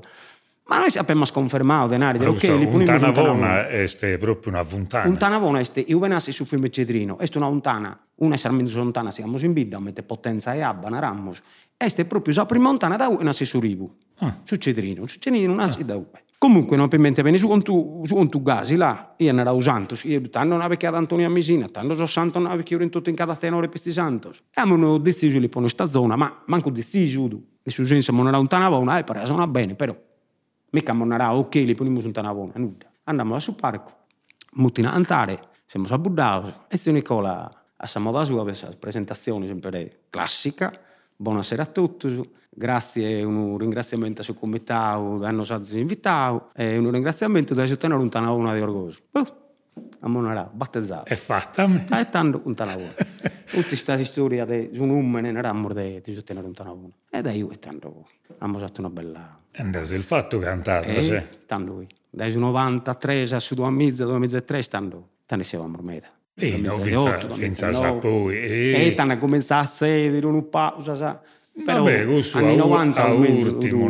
Ma 0.67 0.79
noi 0.79 0.89
abbiamo 0.95 1.25
sconfermato 1.25 1.89
denari, 1.89 2.17
ok, 2.25 2.41
li 2.57 2.67
punimos 2.67 3.01
un 3.01 3.13
tanavona 3.13 3.67
è 3.67 4.17
proprio 4.17 4.51
una 4.51 4.63
vuntana. 4.63 5.07
Un 5.07 5.17
tanavona 5.17 5.59
è 5.59 5.83
io 5.85 5.99
venassi 5.99 6.31
su 6.31 6.43
fiume 6.45 6.71
Cedrino, 6.71 7.19
è 7.19 7.27
una 7.35 7.47
vuntana, 7.47 8.04
una 8.17 8.35
essere 8.35 8.55
lontana, 8.73 9.11
siamo 9.11 9.37
in 9.39 9.53
bidda, 9.53 9.79
mette 9.79 10.03
potenza 10.03 10.53
e 10.53 10.61
abba, 10.61 10.89
naramos. 10.89 11.41
È 11.77 12.05
proprio 12.05 12.33
la 12.35 12.45
prima 12.45 12.69
vuntana 12.69 12.95
da 12.95 13.09
nasce 13.21 13.45
su 13.45 13.59
Ribu, 13.59 13.93
ah. 14.19 14.39
su 14.43 14.55
Cedrino, 14.55 15.07
su 15.07 15.19
Cedrino 15.19 15.53
nasce 15.53 15.81
ah. 15.81 15.85
da 15.85 15.95
U. 15.97 16.07
Comunque, 16.37 16.77
non 16.77 16.89
per 16.89 16.99
mente 16.99 17.23
bene 17.23 17.37
su 17.37 17.47
contu, 17.47 18.01
su 18.03 18.13
contu 18.13 18.41
gasi 18.41 18.75
là, 18.75 19.15
io 19.17 19.33
ne 19.33 19.41
ero 19.41 19.53
usando, 19.53 19.97
io 20.03 20.21
tanto 20.29 20.49
non 20.49 20.61
avevo 20.61 20.95
Antonio 20.95 21.25
a 21.25 21.29
Misina, 21.29 21.67
tanto 21.69 21.95
so 21.95 22.05
santo 22.05 22.39
non 22.39 22.51
avevo 22.51 22.83
in 22.83 22.89
tutto 22.89 23.09
in 23.09 23.15
cada 23.15 23.35
tenore 23.35 23.67
per 23.67 23.79
santos. 23.79 24.43
E 24.53 24.61
abbiamo 24.61 24.97
deciso 24.97 25.39
di 25.39 25.47
pone 25.49 25.65
questa 25.65 25.85
zona, 25.85 26.15
ma 26.15 26.43
manco 26.45 26.69
deciso, 26.69 27.29
e 27.63 27.71
su 27.71 27.83
senso 27.83 28.11
non 28.11 28.27
era 28.27 28.37
un 28.37 28.47
tanavona, 28.47 28.99
e 28.99 29.03
pare 29.03 29.25
suona 29.25 29.47
bene, 29.47 29.75
però 29.75 29.95
mica 30.75 30.93
monarà 30.93 31.35
ok 31.35 31.55
li 31.55 31.73
ponimos 31.73 32.03
un 32.03 32.11
tanavona 32.11 32.53
nuda 32.57 32.91
andiamo 33.05 33.39
su 33.39 33.55
parco 33.55 33.91
mutina 34.55 34.91
andare 34.91 35.39
siamo 35.65 35.87
a 35.89 35.97
Buddao 35.97 36.65
e 36.67 36.77
se 36.77 36.91
Nicola 36.91 37.49
a 37.77 37.87
sua 37.87 38.43
questa 38.43 38.69
presentazione 38.79 39.47
sempre 39.47 39.99
classica 40.09 40.71
buonasera 41.15 41.63
a 41.63 41.65
tutti 41.65 42.29
grazie 42.49 43.23
un 43.23 43.57
ringraziamento 43.57 44.21
al 44.21 44.33
comitato 44.33 45.19
che 45.19 45.25
hanno 45.25 45.43
stato 45.43 45.77
invitato 45.77 46.51
e 46.55 46.77
un 46.77 46.91
ringraziamento 46.91 47.53
da 47.53 47.67
tenere 47.75 47.99
un 47.99 48.09
tanavona 48.09 48.53
di 48.53 48.61
orgoglio 48.61 48.97
uh, 49.11 49.43
a 49.99 50.07
Monarà, 50.07 50.49
battezzato. 50.51 51.05
È 51.05 51.15
fatta. 51.15 51.67
È 51.99 52.09
tanto 52.09 52.41
un 52.43 52.53
tanavona. 52.53 52.93
Tutta 53.49 53.67
questa 53.67 54.01
storia 54.03 54.45
di 54.45 54.69
un 54.77 54.89
uomo 54.89 55.17
era 55.17 55.51
morte 55.51 56.01
di 56.03 56.23
tenere 56.23 56.45
un 56.45 56.53
tanavona. 56.53 56.93
E 57.09 57.21
da 57.21 57.31
io 57.31 57.49
è 57.49 57.57
tanto, 57.57 58.07
abbiamo 58.37 58.59
fatto 58.59 58.81
una 58.81 58.89
bella 58.89 59.39
e 59.57 59.63
il 59.63 60.03
fatto 60.03 60.37
cantato, 60.39 60.89
eh, 60.89 61.01
sì. 61.01 61.23
Tanto 61.45 61.71
lui. 61.71 61.87
Dai 62.09 62.35
93 62.35 63.21
a 63.31 63.39
su 63.39 63.55
2000, 63.55 64.05
2003 64.05 64.61
stanno, 64.61 65.07
tanto 65.25 65.45
siamo 65.45 65.73
ormai. 65.73 65.97
E 65.97 66.03
no, 66.59 66.77
finza 67.29 67.69
a 67.69 67.93
poi. 67.93 68.37
E 68.37 68.93
tanto 68.93 69.17
cominciato 69.17 69.63
a 69.63 69.67
sedere, 69.67 70.25
un 70.25 70.49
pausa, 70.49 70.95
sa. 70.95 71.21
Però 71.63 71.83
Vabbè, 71.83 72.05
questo 72.05 72.37
anni 72.39 72.57
90 72.57 73.03
a 73.03 73.13
ultimo, 73.13 73.89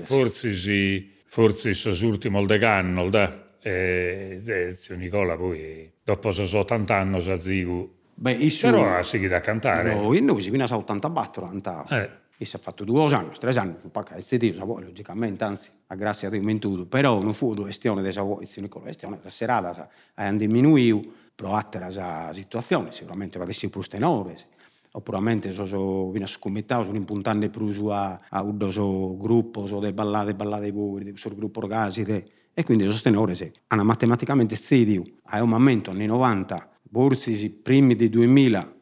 forse 0.00 0.54
sì, 0.54 1.10
forse 1.26 1.74
sono 1.74 1.96
l'ultimo 2.00 2.44
del 2.46 2.64
anno, 2.64 3.10
da. 3.10 3.42
E, 3.60 4.40
e 4.44 4.72
zio 4.74 4.96
Nicola 4.96 5.36
poi, 5.36 5.90
dopo 6.02 6.32
sono 6.32 6.60
80 6.60 6.96
anni, 6.96 7.20
sa 7.20 7.38
zigo. 7.38 7.92
Beh, 8.14 8.32
isso... 8.32 8.70
Però 8.70 8.96
ha 8.96 9.02
seguito 9.02 9.34
a 9.34 9.40
cantare. 9.40 9.92
No, 9.92 10.12
noi 10.18 10.40
si 10.40 10.48
viene 10.48 10.64
a 10.64 10.76
84 10.76 11.44
anni. 11.44 11.62
Eh 11.90 12.22
e 12.36 12.44
si 12.44 12.56
è 12.56 12.58
fatto 12.58 12.84
due 12.84 13.14
anni, 13.14 13.30
tre 13.38 13.52
anni, 13.52 13.76
un 13.80 13.90
po' 13.90 14.04
esteso, 14.12 14.64
logicamente, 14.64 15.44
anzi, 15.44 15.70
a 15.86 15.94
grazia 15.94 16.28
di 16.28 16.58
tutto, 16.58 16.84
però 16.84 17.22
non 17.22 17.32
fu 17.32 17.50
una 17.50 17.62
questione 17.62 18.02
di 18.02 18.12
questione, 18.12 18.68
una 18.70 18.82
questione 18.82 19.18
di 19.22 19.30
serata, 19.30 19.88
hanno 20.14 20.38
diminuito, 20.38 21.12
proácteras 21.36 21.98
á 21.98 22.30
situación, 22.32 22.88
e 22.88 22.92
seguramente 22.94 23.38
vai 23.38 23.50
ser 23.52 23.70
para 23.70 23.82
os 23.82 23.90
tenores, 23.90 24.46
ou 24.94 25.02
puramente 25.02 25.50
os 25.50 25.74
vinos 26.14 26.38
comitados, 26.38 26.86
un 26.86 26.96
impuntante 26.96 27.50
pruso 27.50 27.90
a, 27.90 28.22
a 28.30 28.38
un 28.46 28.54
dos 28.54 28.78
grupos, 29.18 29.74
o 29.74 29.82
de 29.82 29.90
ballade, 29.90 30.38
ballade 30.38 30.70
boverde, 30.70 31.10
o 31.10 31.18
seu 31.18 31.34
gruppo 31.34 31.58
orgaside, 31.66 32.44
e 32.54 32.62
quindi 32.62 32.86
os 32.86 33.02
tenores 33.02 33.42
hanno 33.68 33.82
eh, 33.82 33.84
matematicamente 33.84 34.54
cediu 34.54 35.02
a 35.34 35.42
un 35.42 35.50
momento, 35.50 35.90
anni 35.90 36.06
90, 36.06 36.70
borsi 36.82 37.50
primi 37.50 37.96
di 37.96 38.08
2000, 38.08 38.74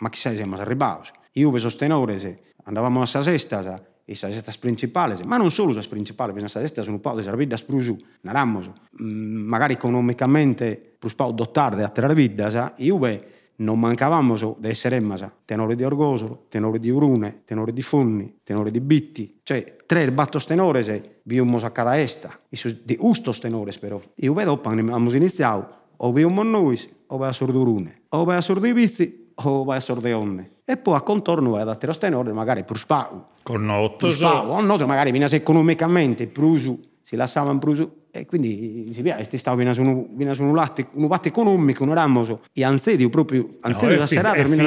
ma 0.00 0.08
chissà 0.10 0.30
se 0.30 0.36
siamo 0.36 0.56
arrivati. 0.56 1.10
Io 1.40 1.50
per 1.50 1.64
i 1.64 1.76
tenores 1.76 2.24
eh, 2.24 2.42
andavamo 2.64 3.00
a 3.00 3.06
sa 3.06 3.22
sesta, 3.22 3.82
e 4.06 4.12
esas 4.12 4.34
cestas 4.34 4.58
principales, 4.58 5.24
ma 5.24 5.36
non 5.36 5.50
solo 5.50 5.72
esas 5.72 5.88
principales, 5.88 6.34
perché 6.34 6.46
esas 6.46 6.62
cestas 6.62 6.84
sono 6.84 6.96
un 6.96 7.02
po' 7.02 7.16
de 7.16 7.24
vidas 7.36 7.62
prusu, 7.62 7.96
naramos, 8.22 8.70
mm, 9.00 9.48
magari 9.48 9.74
economicamente 9.74 10.76
plus 10.98 11.14
pau 11.14 11.32
dotar 11.32 11.74
de 11.74 11.84
atterar 11.84 12.14
vidas, 12.14 12.54
e 12.76 12.90
uve 12.90 13.32
non 13.56 13.78
mancavamo 13.78 14.56
di 14.58 14.68
essere 14.68 15.00
masa, 15.00 15.32
tenore 15.44 15.76
di 15.76 15.84
Orgosolo, 15.84 16.46
tenore 16.48 16.78
di 16.80 16.90
Urune, 16.90 17.42
tenore 17.44 17.72
di 17.72 17.82
Funni, 17.82 18.40
tenore 18.42 18.70
di 18.70 18.80
Bitti, 18.80 19.40
cioè 19.42 19.76
tre 19.86 20.10
battos 20.10 20.44
tenores 20.44 20.90
viumos 21.22 21.62
a 21.62 21.70
cada 21.70 21.96
esta, 21.96 22.38
di 22.48 22.96
ustos 23.00 23.38
tenores 23.38 23.78
però. 23.78 24.00
E 24.14 24.28
uve 24.28 24.44
dopo 24.44 24.68
abbiamo 24.68 25.12
iniziato, 25.12 25.82
o 25.96 26.12
viummo 26.12 26.42
noi, 26.42 26.78
o 27.06 27.16
vai 27.16 27.28
a 27.28 27.32
Sordurune, 27.32 28.02
o 28.08 28.24
vai 28.24 28.36
a 28.36 28.40
Sordivizi, 28.40 29.23
o 29.34 29.64
vai 29.64 29.78
a 29.78 29.80
sordeonne. 29.80 30.50
E 30.64 30.76
poi 30.76 30.94
a 30.96 31.02
contorno 31.02 31.50
vai 31.50 31.62
ad 31.62 31.68
atterostare 31.68 32.14
magari 32.32 32.64
per 32.64 32.76
spau. 32.76 33.26
Con 33.42 33.68
otto. 33.68 34.06
Per 34.06 34.14
spau, 34.14 34.50
o 34.50 34.60
no, 34.60 34.76
magari 34.86 35.10
viene 35.10 35.26
economicamente 35.26 36.26
prusu, 36.26 36.80
si 37.02 37.16
lasciava 37.16 37.50
in 37.50 37.58
prusu, 37.58 37.92
E 38.16 38.26
quindi 38.26 38.90
si 38.92 39.02
piace, 39.02 39.36
stavo 39.38 39.58
fino 39.58 39.70
a 39.70 40.36
un 40.38 40.54
latte, 40.54 40.86
un 40.92 41.08
latte 41.08 41.30
economico, 41.30 41.82
un 41.82 41.94
ramo, 41.94 42.42
e 42.52 42.62
ansedio 42.62 43.08
proprio, 43.08 43.56
ansedio 43.62 43.94
no, 43.94 44.00
da 44.02 44.06
serata, 44.06 44.40
da 44.40 44.46
questo, 44.46 44.66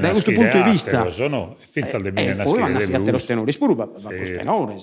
da 0.00 0.10
questo 0.10 0.32
punto 0.32 0.56
di 0.56 0.70
vista. 0.70 1.08
No? 1.28 1.56
E 1.60 1.64
finza 1.64 1.96
al 1.96 2.10
bene 2.10 2.42
poi 2.42 2.58
vanno 2.58 2.78
a 2.78 2.80
te 2.80 3.10
lo 3.12 3.18
stenore, 3.18 3.52
spuru, 3.52 3.74
ma 3.76 3.86
con 3.86 4.26
stenore, 4.26 4.74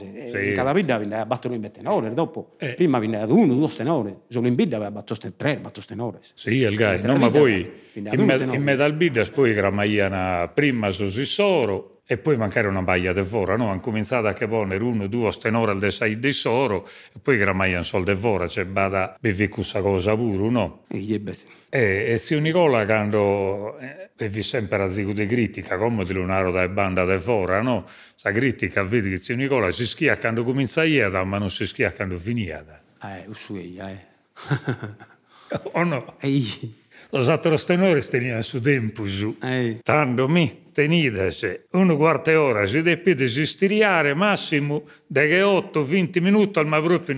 cada 0.56 0.72
vita 0.72 0.98
viene 0.98 1.18
a 1.18 1.26
battere 1.26 1.56
in 1.56 1.70
tenore, 1.74 2.14
dopo, 2.14 2.56
prima 2.74 3.00
viene 3.00 3.20
ad 3.20 3.32
uno, 3.32 3.54
due 3.54 3.68
stenore, 3.68 4.22
solo 4.30 4.48
in 4.48 4.56
bidda 4.56 4.78
aveva 4.78 4.92
battuto 4.92 5.34
tre, 5.36 5.58
battuto 5.58 5.82
stenore. 5.82 6.20
Sì, 6.36 6.60
il 6.60 6.76
gai, 6.78 7.02
no, 7.02 7.18
ma 7.18 7.30
poi 7.30 7.70
in 7.96 8.64
medal 8.64 8.94
bidda 8.94 9.26
poi 9.26 9.54
gramaiana 9.54 10.50
prima 10.54 10.90
su 10.90 11.10
Sissoro, 11.10 11.93
e 12.06 12.18
poi 12.18 12.36
mancare 12.36 12.68
una 12.68 12.82
baglia 12.82 13.14
di 13.14 13.24
fora, 13.24 13.56
no? 13.56 13.70
Hanno 13.70 13.80
cominciato 13.80 14.28
a 14.28 14.34
ponere 14.34 14.84
uno, 14.84 15.08
due, 15.08 15.32
stenore 15.32 15.78
del 15.78 15.92
sei 15.92 16.20
di 16.20 16.34
soro 16.34 16.86
e 17.14 17.20
poi 17.22 17.38
gramai 17.38 17.74
un 17.76 17.84
soldo 17.86 18.14
di 18.14 18.20
fora, 18.20 18.48
cioè 18.48 18.66
bada 18.66 19.16
bevi 19.20 19.48
questa 19.48 19.82
cosa 19.82 20.14
pure, 20.16 20.50
no? 20.50 20.84
E, 20.90 21.00
sì. 21.32 21.48
e, 21.70 22.06
e 22.10 22.18
zio 22.18 22.40
Nicola 22.40 22.86
quando 22.86 23.80
eh, 23.80 24.10
bevi 24.16 24.44
sempre 24.44 24.84
a 24.84 24.90
zico 24.90 25.14
di 25.14 25.26
critica, 25.26 25.78
come 25.78 26.04
di 26.04 26.14
lunaro 26.14 26.52
da 26.52 26.68
banda 26.68 27.06
di 27.06 27.18
fora, 27.20 27.62
no? 27.62 27.86
Sa 28.16 28.32
critica 28.32 28.84
vedi 28.84 29.10
che 29.10 29.18
zio 29.18 29.36
Nicola 29.36 29.72
si 29.72 29.86
schia 29.86 30.18
quando 30.18 30.44
comincia 30.44 30.84
ieda, 30.84 31.24
ma 31.24 31.38
non 31.38 31.50
si 31.50 31.66
schia 31.66 31.94
quando 31.94 32.18
finia. 32.18 32.82
Eh, 33.02 33.26
uscì, 33.28 33.78
eh. 33.78 34.12
o 35.72 35.84
no? 35.84 36.16
Ehi. 36.20 36.82
Los 37.12 37.30
altros 37.30 37.66
tenores 37.68 38.10
tenían 38.10 38.42
su 38.42 38.60
tempo 38.60 39.08
su. 39.08 39.38
Tanto 39.84 40.28
mi 40.28 40.63
tenidese 40.74 41.68
una 41.72 41.96
quarta 41.96 42.40
ora, 42.42 42.66
si 42.66 42.82
deve 42.82 42.98
stiriare 43.46 44.14
massimo 44.14 44.84
dalle 45.08 45.42
8-20 45.42 46.22
minuti 46.22 46.60
al 46.60 46.68
ma 46.68 46.82
proprio 46.82 47.16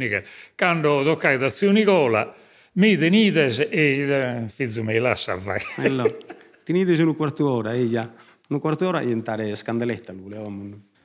Quando 0.55 1.01
toccai 1.03 1.39
da 1.39 1.49
zio 1.49 1.71
Nicola, 1.71 2.31
mi 2.73 2.95
tenidese 2.97 3.69
e 3.69 3.99
eh, 4.01 4.43
figlio 4.47 4.83
mi 4.83 4.99
lascia 4.99 5.37
fare. 5.39 5.63
Allora, 5.77 6.13
tenidese 6.63 7.01
una 7.01 7.13
quarta 7.13 7.43
ora, 7.43 7.73
e 7.73 7.89
già. 7.89 8.13
Una 8.49 8.59
quarta 8.59 8.87
ora 8.87 8.99
diventare 8.99 9.55
scandeletta 9.55 10.13
lui. 10.13 10.35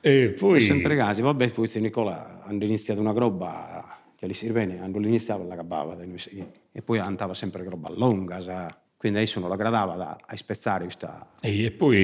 E 0.01 0.35
poi... 0.37 0.57
E 0.57 0.59
sempre 0.59 0.95
casi, 0.95 1.21
vabbè, 1.21 1.51
poi 1.53 1.67
zio 1.67 1.81
Nicola 1.81 2.43
hanno 2.43 2.63
iniziato 2.63 2.99
una 2.99 3.11
roba 3.13 3.99
che 4.15 4.27
gli 4.27 4.33
si 4.33 4.51
bene, 4.51 4.79
hanno 4.79 4.99
iniziato 4.99 5.47
la 5.47 5.55
cabava 5.55 5.97
e 6.71 6.81
poi 6.83 6.99
andava 6.99 7.33
sempre 7.33 7.63
roba 7.63 7.89
lunga, 7.89 8.39
sa 8.39 8.80
quindi 9.01 9.17
adesso 9.17 9.39
non 9.39 9.49
la 9.49 9.55
gradava 9.55 9.95
da, 9.95 10.15
a 10.23 10.35
spezzare 10.35 10.83
questa 10.83 11.27
E 11.41 11.71
poi 11.71 12.03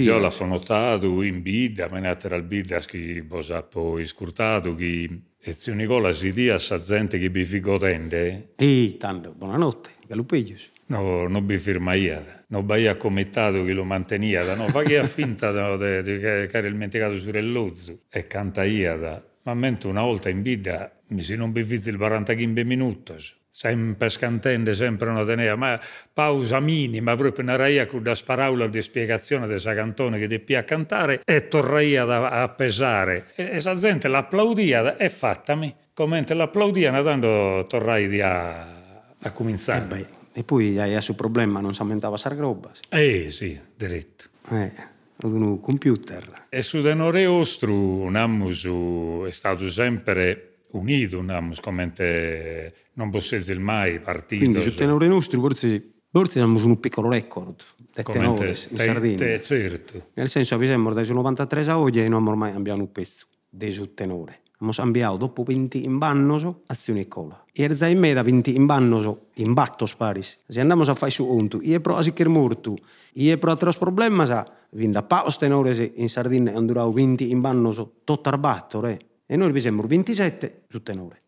io 0.00 0.18
l'ho 0.20 0.44
notato 0.44 1.22
in 1.22 1.42
bidda, 1.42 1.88
me 1.90 1.98
ne 1.98 2.08
al 2.08 2.44
bidda 2.44 2.78
che 2.78 3.26
ho 3.28 3.62
poi 3.64 4.04
scurtato 4.04 4.76
che 4.76 5.22
e 5.40 5.52
zio 5.54 5.74
Nicola 5.74 6.12
si 6.12 6.32
dia 6.32 6.56
sa 6.58 6.78
gente 6.78 7.18
che 7.18 7.30
vi 7.30 7.44
figo 7.44 7.78
tende. 7.78 8.52
E 8.54 8.94
tanto, 8.96 9.32
buonanotte, 9.32 9.90
galupeglius. 10.06 10.70
No, 10.86 11.26
non 11.26 11.44
vi 11.46 11.58
firma 11.58 11.94
io, 11.94 12.22
non 12.46 12.64
vai 12.64 12.86
a 12.86 12.94
commettato 12.94 13.64
che 13.64 13.72
lo 13.72 13.82
mantenia, 13.82 14.54
no, 14.54 14.68
fa 14.68 14.82
che 14.86 14.98
ha 14.98 15.04
finta 15.04 15.50
che 15.50 16.48
era 16.52 16.68
il 16.68 16.76
menticato 16.76 17.18
sul 17.18 17.50
lozzo 17.50 18.02
e 18.08 18.28
canta 18.28 18.62
io. 18.62 19.34
Ma 19.46 19.54
mentre 19.54 19.88
una 19.88 20.02
volta 20.02 20.28
in 20.28 20.42
bidda 20.42 20.90
mi 21.08 21.22
si 21.22 21.36
non 21.36 21.52
bifizzi 21.52 21.90
il 21.90 21.96
45 21.96 22.64
minuti 22.64 23.14
sempre 23.48 24.10
scantende, 24.10 24.74
sempre 24.74 25.08
una 25.08 25.24
tenea, 25.24 25.56
ma 25.56 25.80
pausa 26.12 26.60
minima, 26.60 27.16
proprio 27.16 27.44
una 27.44 27.56
raia 27.56 27.86
con 27.86 28.02
da 28.02 28.14
sparaula 28.14 28.66
di 28.66 28.82
spiegazione 28.82 29.44
di 29.44 29.52
questa 29.52 29.72
cantone 29.72 30.18
che 30.18 30.26
deppia 30.26 30.62
cantare 30.64 31.22
e 31.24 31.48
torraia 31.48 32.02
a 32.28 32.48
pesare. 32.50 33.28
E 33.34 33.48
questa 33.50 33.74
gente 33.74 34.08
l'applaudia 34.08 34.98
e 34.98 35.08
fattami, 35.08 35.74
come 35.94 36.22
l'applaudia, 36.28 37.02
tanto 37.02 37.64
torrai 37.66 38.20
a, 38.20 39.12
a 39.18 39.30
cominciare. 39.30 39.84
Eh 39.84 39.86
beh, 39.86 40.06
e 40.34 40.42
poi 40.42 40.78
hai 40.78 41.00
suo 41.00 41.14
problema, 41.14 41.60
non 41.60 41.72
si 41.72 41.80
aumentava 41.80 42.18
la 42.22 42.34
roba. 42.34 42.72
Eh 42.90 43.30
sì, 43.30 43.58
diretto. 43.74 44.24
Eh, 44.50 44.70
ad 45.18 45.32
un 45.32 45.60
computer. 45.60 46.46
E 46.48 46.62
su 46.62 46.80
denore 46.80 47.26
ostru, 47.26 48.08
Nammusu 48.08 49.24
è 49.26 49.30
stato 49.30 49.68
sempre 49.70 50.58
unito, 50.72 51.22
namos, 51.22 51.60
commente 51.60 52.74
non 52.94 53.10
possesse 53.10 53.56
mai 53.58 54.00
partito. 54.00 54.44
Quindi 54.44 54.60
su 54.60 54.74
tenore 54.74 55.06
nostro 55.06 55.40
forse, 55.40 55.94
forse 56.10 56.32
siamo 56.32 56.58
su 56.58 56.68
un 56.68 56.80
piccolo 56.80 57.08
record 57.08 57.62
tenore 58.02 58.48
in 58.48 58.54
Sardegna. 58.54 59.16
Te, 59.16 59.40
certo. 59.40 60.08
Nel 60.14 60.28
senso, 60.28 60.54
abbiamo 60.54 60.92
dai 60.92 61.06
93 61.06 61.66
a 61.66 61.78
oggi 61.78 62.00
e 62.00 62.08
non 62.08 62.26
ormai 62.26 62.52
abbiamo 62.52 62.82
un 62.82 62.92
pezzo 62.92 63.26
di 63.48 63.70
su 63.70 63.94
tenore. 63.94 64.40
Abbiamo 64.58 64.72
cambiato 64.72 65.16
dopo 65.18 65.42
20 65.42 65.84
in 65.84 65.98
bannoso 65.98 66.62
azione 66.66 67.00
e 67.00 67.08
cola. 67.08 67.44
E 67.52 67.62
erza 67.62 67.86
in 67.88 68.00
da 68.00 68.22
20 68.22 68.56
in 68.56 68.64
bannoso 68.64 69.26
in 69.34 69.52
batto 69.52 69.84
sparis. 69.84 70.40
Se 70.46 70.60
andiamo 70.60 70.82
a 70.82 70.94
fare 70.94 71.10
su 71.10 71.26
conto, 71.26 71.60
io 71.60 71.78
pro 71.80 71.96
a 71.96 72.02
siccher 72.02 72.28
morto, 72.28 72.76
io 73.14 73.36
pro 73.36 73.50
altri 73.50 73.70
problemi, 73.78 74.24
sa, 74.24 74.50
vinda 74.70 75.02
paus 75.02 75.36
tenore 75.36 75.92
in 75.96 76.08
Sardegna 76.08 76.52
hanno 76.52 76.66
durato 76.66 76.92
20 76.92 77.30
in 77.30 77.40
bannoso, 77.42 77.96
tutto 78.04 78.28
arbatto, 78.30 78.80
re. 78.80 78.98
E 79.26 79.36
noi 79.36 79.60
siamo 79.60 79.82
27 79.82 80.62
su 80.68 80.82
tenore. 80.82 81.20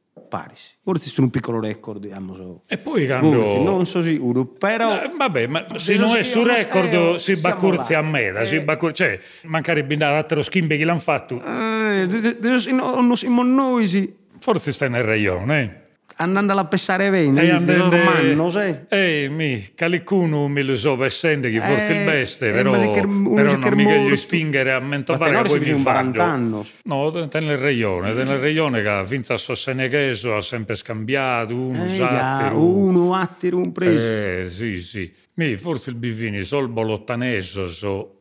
Forse 0.83 1.09
sono 1.09 1.27
un 1.27 1.33
piccolo 1.33 1.61
record, 1.61 2.01
diciamo. 2.01 2.63
E 2.67 2.79
poi 2.79 3.07
quando... 3.07 3.41
Forse, 3.41 3.59
non 3.59 3.87
so 3.87 4.03
sicuro, 4.03 4.45
però... 4.45 5.03
Eh, 5.03 5.11
vabbè, 5.17 5.47
ma 5.47 5.67
se 5.77 5.97
non 5.97 6.17
è 6.17 6.23
su 6.23 6.43
record 6.43 7.15
eh, 7.15 7.19
si 7.19 7.35
baccurzi 7.41 7.95
a 7.95 8.03
me, 8.03 8.29
eh. 8.29 8.47
si 8.47 8.61
baccur... 8.61 8.93
cioè, 8.93 9.19
mancherebbe 9.45 9.97
da 9.97 10.17
altro 10.17 10.43
schimbe 10.43 10.77
che 10.77 10.85
l'hanno 10.85 10.99
fatto. 11.01 11.41
Eh, 11.43 12.07
non 12.41 13.17
siamo 13.17 13.43
noi, 13.43 13.87
sì. 13.87 14.15
Forse 14.39 14.73
stai 14.73 14.91
nel 14.91 15.03
rayon, 15.03 15.51
eh? 15.51 15.88
Andando 16.19 16.53
a 16.53 16.65
pesare 16.65 17.11
bene, 17.11 17.43
e 17.43 17.51
andando, 17.51 17.97
manno, 17.97 18.49
sai? 18.49 18.87
Eh, 18.89 19.29
mi, 19.31 19.67
qualcuno 19.77 20.49
mi 20.49 20.63
lo 20.63 20.77
so 20.77 21.03
essendo 21.05 21.49
che 21.49 21.61
forse 21.61 21.95
eh, 21.95 21.99
il 21.99 22.05
beste, 22.05 22.49
eh, 22.49 22.53
però, 22.53 22.73
però 22.73 23.57
non 23.57 23.75
mica 23.75 23.97
gli 23.97 24.17
spingere 24.17 24.73
a 24.73 24.81
mentovare 24.81 25.43
che 25.43 25.49
poi 25.49 25.73
mi 25.73 25.81
fanno. 25.81 26.67
No, 26.85 27.11
nel 27.11 27.57
regione, 27.57 28.13
nel 28.13 28.39
regione 28.39 28.83
che 28.83 29.03
finza 29.07 29.35
a 29.35 29.37
Sossenecheso 29.37 30.37
ha 30.37 30.43
sempre 30.43 30.75
scambiato 30.75 31.55
uno, 31.57 31.85
eh, 31.85 32.03
attero. 32.03 32.65
Uno, 32.65 33.15
attero, 33.15 33.59
un 33.59 33.73
preso. 33.73 34.09
Eh, 34.09 34.47
sì, 34.47 34.81
sì. 34.81 35.13
Mi, 35.35 35.57
forse 35.57 35.91
il 35.91 35.97
bivini, 35.97 36.43
sol 36.43 36.69
bolottanese, 36.69 37.69
so 37.69 38.15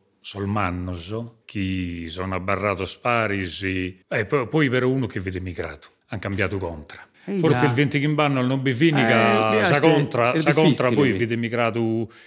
manno, 0.46 0.94
so, 0.94 1.38
chi 1.44 2.08
sono 2.08 2.34
abbarrato 2.34 2.84
sparisi, 2.84 4.04
e 4.06 4.26
poi, 4.26 4.46
poi 4.46 4.68
per 4.68 4.84
uno 4.84 5.06
che 5.06 5.20
vede 5.20 5.40
migrato, 5.40 5.88
hanno 6.08 6.20
cambiato 6.20 6.58
contra. 6.58 7.00
Forse 7.38 7.66
il 7.66 7.72
20 7.72 7.98
Chimbanno, 7.98 8.40
il 8.40 8.46
non 8.46 8.62
bifinica, 8.62 9.58
eh, 9.58 9.64
sa 9.64 9.80
contra, 9.80 10.38
sa 10.38 10.52
contra 10.52 10.90
poi 10.90 11.12
vede 11.12 11.34
emigrato 11.34 11.78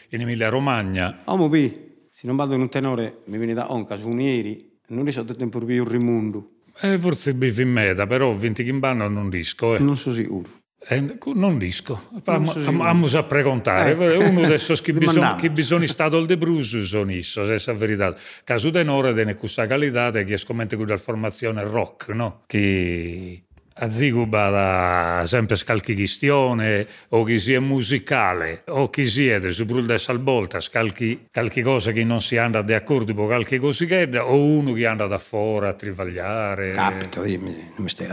in 0.10 0.22
Emilia 0.22 0.50
Romagna. 0.50 1.22
Amo 1.26 1.50
bi, 1.50 1.90
se 2.10 2.28
non 2.28 2.36
vado 2.36 2.54
in 2.54 2.62
un 2.62 2.70
tenore, 2.70 3.22
mi 3.26 3.38
viene 3.38 3.54
da 3.54 3.72
onca, 3.72 3.96
su 3.96 4.08
un 4.08 4.20
ieri, 4.20 4.78
non 4.88 5.04
riesco 5.04 5.22
a 5.22 5.34
tempo 5.34 5.60
più 5.60 5.84
un 5.84 5.90
rimundo. 5.90 6.50
Eh, 6.82 6.98
forse 6.98 7.34
bifi 7.34 7.64
in 7.64 7.72
meta, 7.72 8.08
però 8.08 8.32
20 8.32 8.64
Chimbanno 8.64 9.08
non 9.08 9.30
disco. 9.30 9.76
Eh. 9.76 9.80
Non 9.80 9.98
so 9.98 10.14
sicuro. 10.14 10.60
Eh, 10.88 11.16
non 11.36 11.60
disco, 11.60 12.10
abbiamo 12.24 13.06
a 13.06 13.24
precontare. 13.24 13.92
Eh. 13.92 14.18
Uno 14.18 14.46
adesso 14.46 14.74
che 14.74 14.94
bisogna, 14.94 15.36
che 15.36 15.52
bisogna 15.52 15.86
stato 15.86 16.18
il 16.18 16.26
De 16.26 16.38
Bruce 16.38 16.84
sono 16.86 17.12
isso, 17.12 17.46
se 17.46 17.54
è 17.54 17.62
la 17.72 17.78
verità. 17.78 18.16
Caso 18.44 18.72
tenore, 18.72 19.14
dene 19.14 19.36
questa 19.36 19.68
qualità 19.68 20.10
che 20.10 20.34
è 20.34 20.38
scommente 20.38 20.76
con 20.76 20.88
la 20.88 20.98
formazione 20.98 21.64
rock, 21.64 22.10
no? 22.10 22.42
Che 22.48 23.44
a 23.84 23.90
Ziguba 23.90 24.50
da 24.50 25.24
sempre 25.26 25.56
scalchi 25.56 25.96
chistione 25.96 26.88
o 27.10 27.24
chi 27.24 27.40
sia 27.40 27.60
musicale 27.60 28.64
o 28.68 28.90
chi 28.92 29.08
siete 29.08 29.50
su 29.50 29.66
brulda 29.66 29.98
salvolta 29.98 30.60
scalchi 30.60 31.28
qualche 31.32 31.64
cosa 31.64 31.92
che 31.92 32.04
non 32.04 32.22
si 32.22 32.38
anda 32.38 32.62
d'accordo 32.62 33.16
con 33.16 33.26
qualche 33.26 33.58
cosichetta 33.58 34.26
o 34.26 34.40
uno 34.40 34.74
che 34.74 34.86
anda 34.86 35.08
da 35.08 35.18
fuori 35.18 35.68
a 35.68 35.74
trivagliare. 35.74 36.74
Capita 36.74 37.22
dimmi 37.24 37.52
non 37.52 37.76
mi 37.80 37.90
stai 37.90 38.08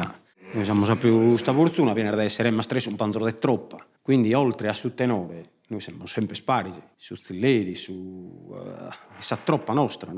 noi 0.50 0.64
siamo 0.64 0.86
sempre 0.86 1.10
questa 1.10 1.52
fortuna 1.52 1.92
viene 1.92 2.10
da 2.10 2.22
essere 2.22 2.50
ma 2.50 2.62
stresso 2.62 2.88
un 2.88 2.96
panzero 2.96 3.26
di 3.26 3.36
troppa. 3.38 3.84
Quindi 4.00 4.32
oltre 4.32 4.68
a 4.68 4.72
su 4.72 4.94
tenore 4.94 5.50
noi 5.66 5.80
siamo 5.80 6.06
sempre 6.06 6.34
spariti 6.34 6.80
su 6.96 7.14
zilleri 7.14 7.74
su 7.74 7.92
uh, 7.92 9.36
troppa 9.44 9.74
nostra 9.74 10.10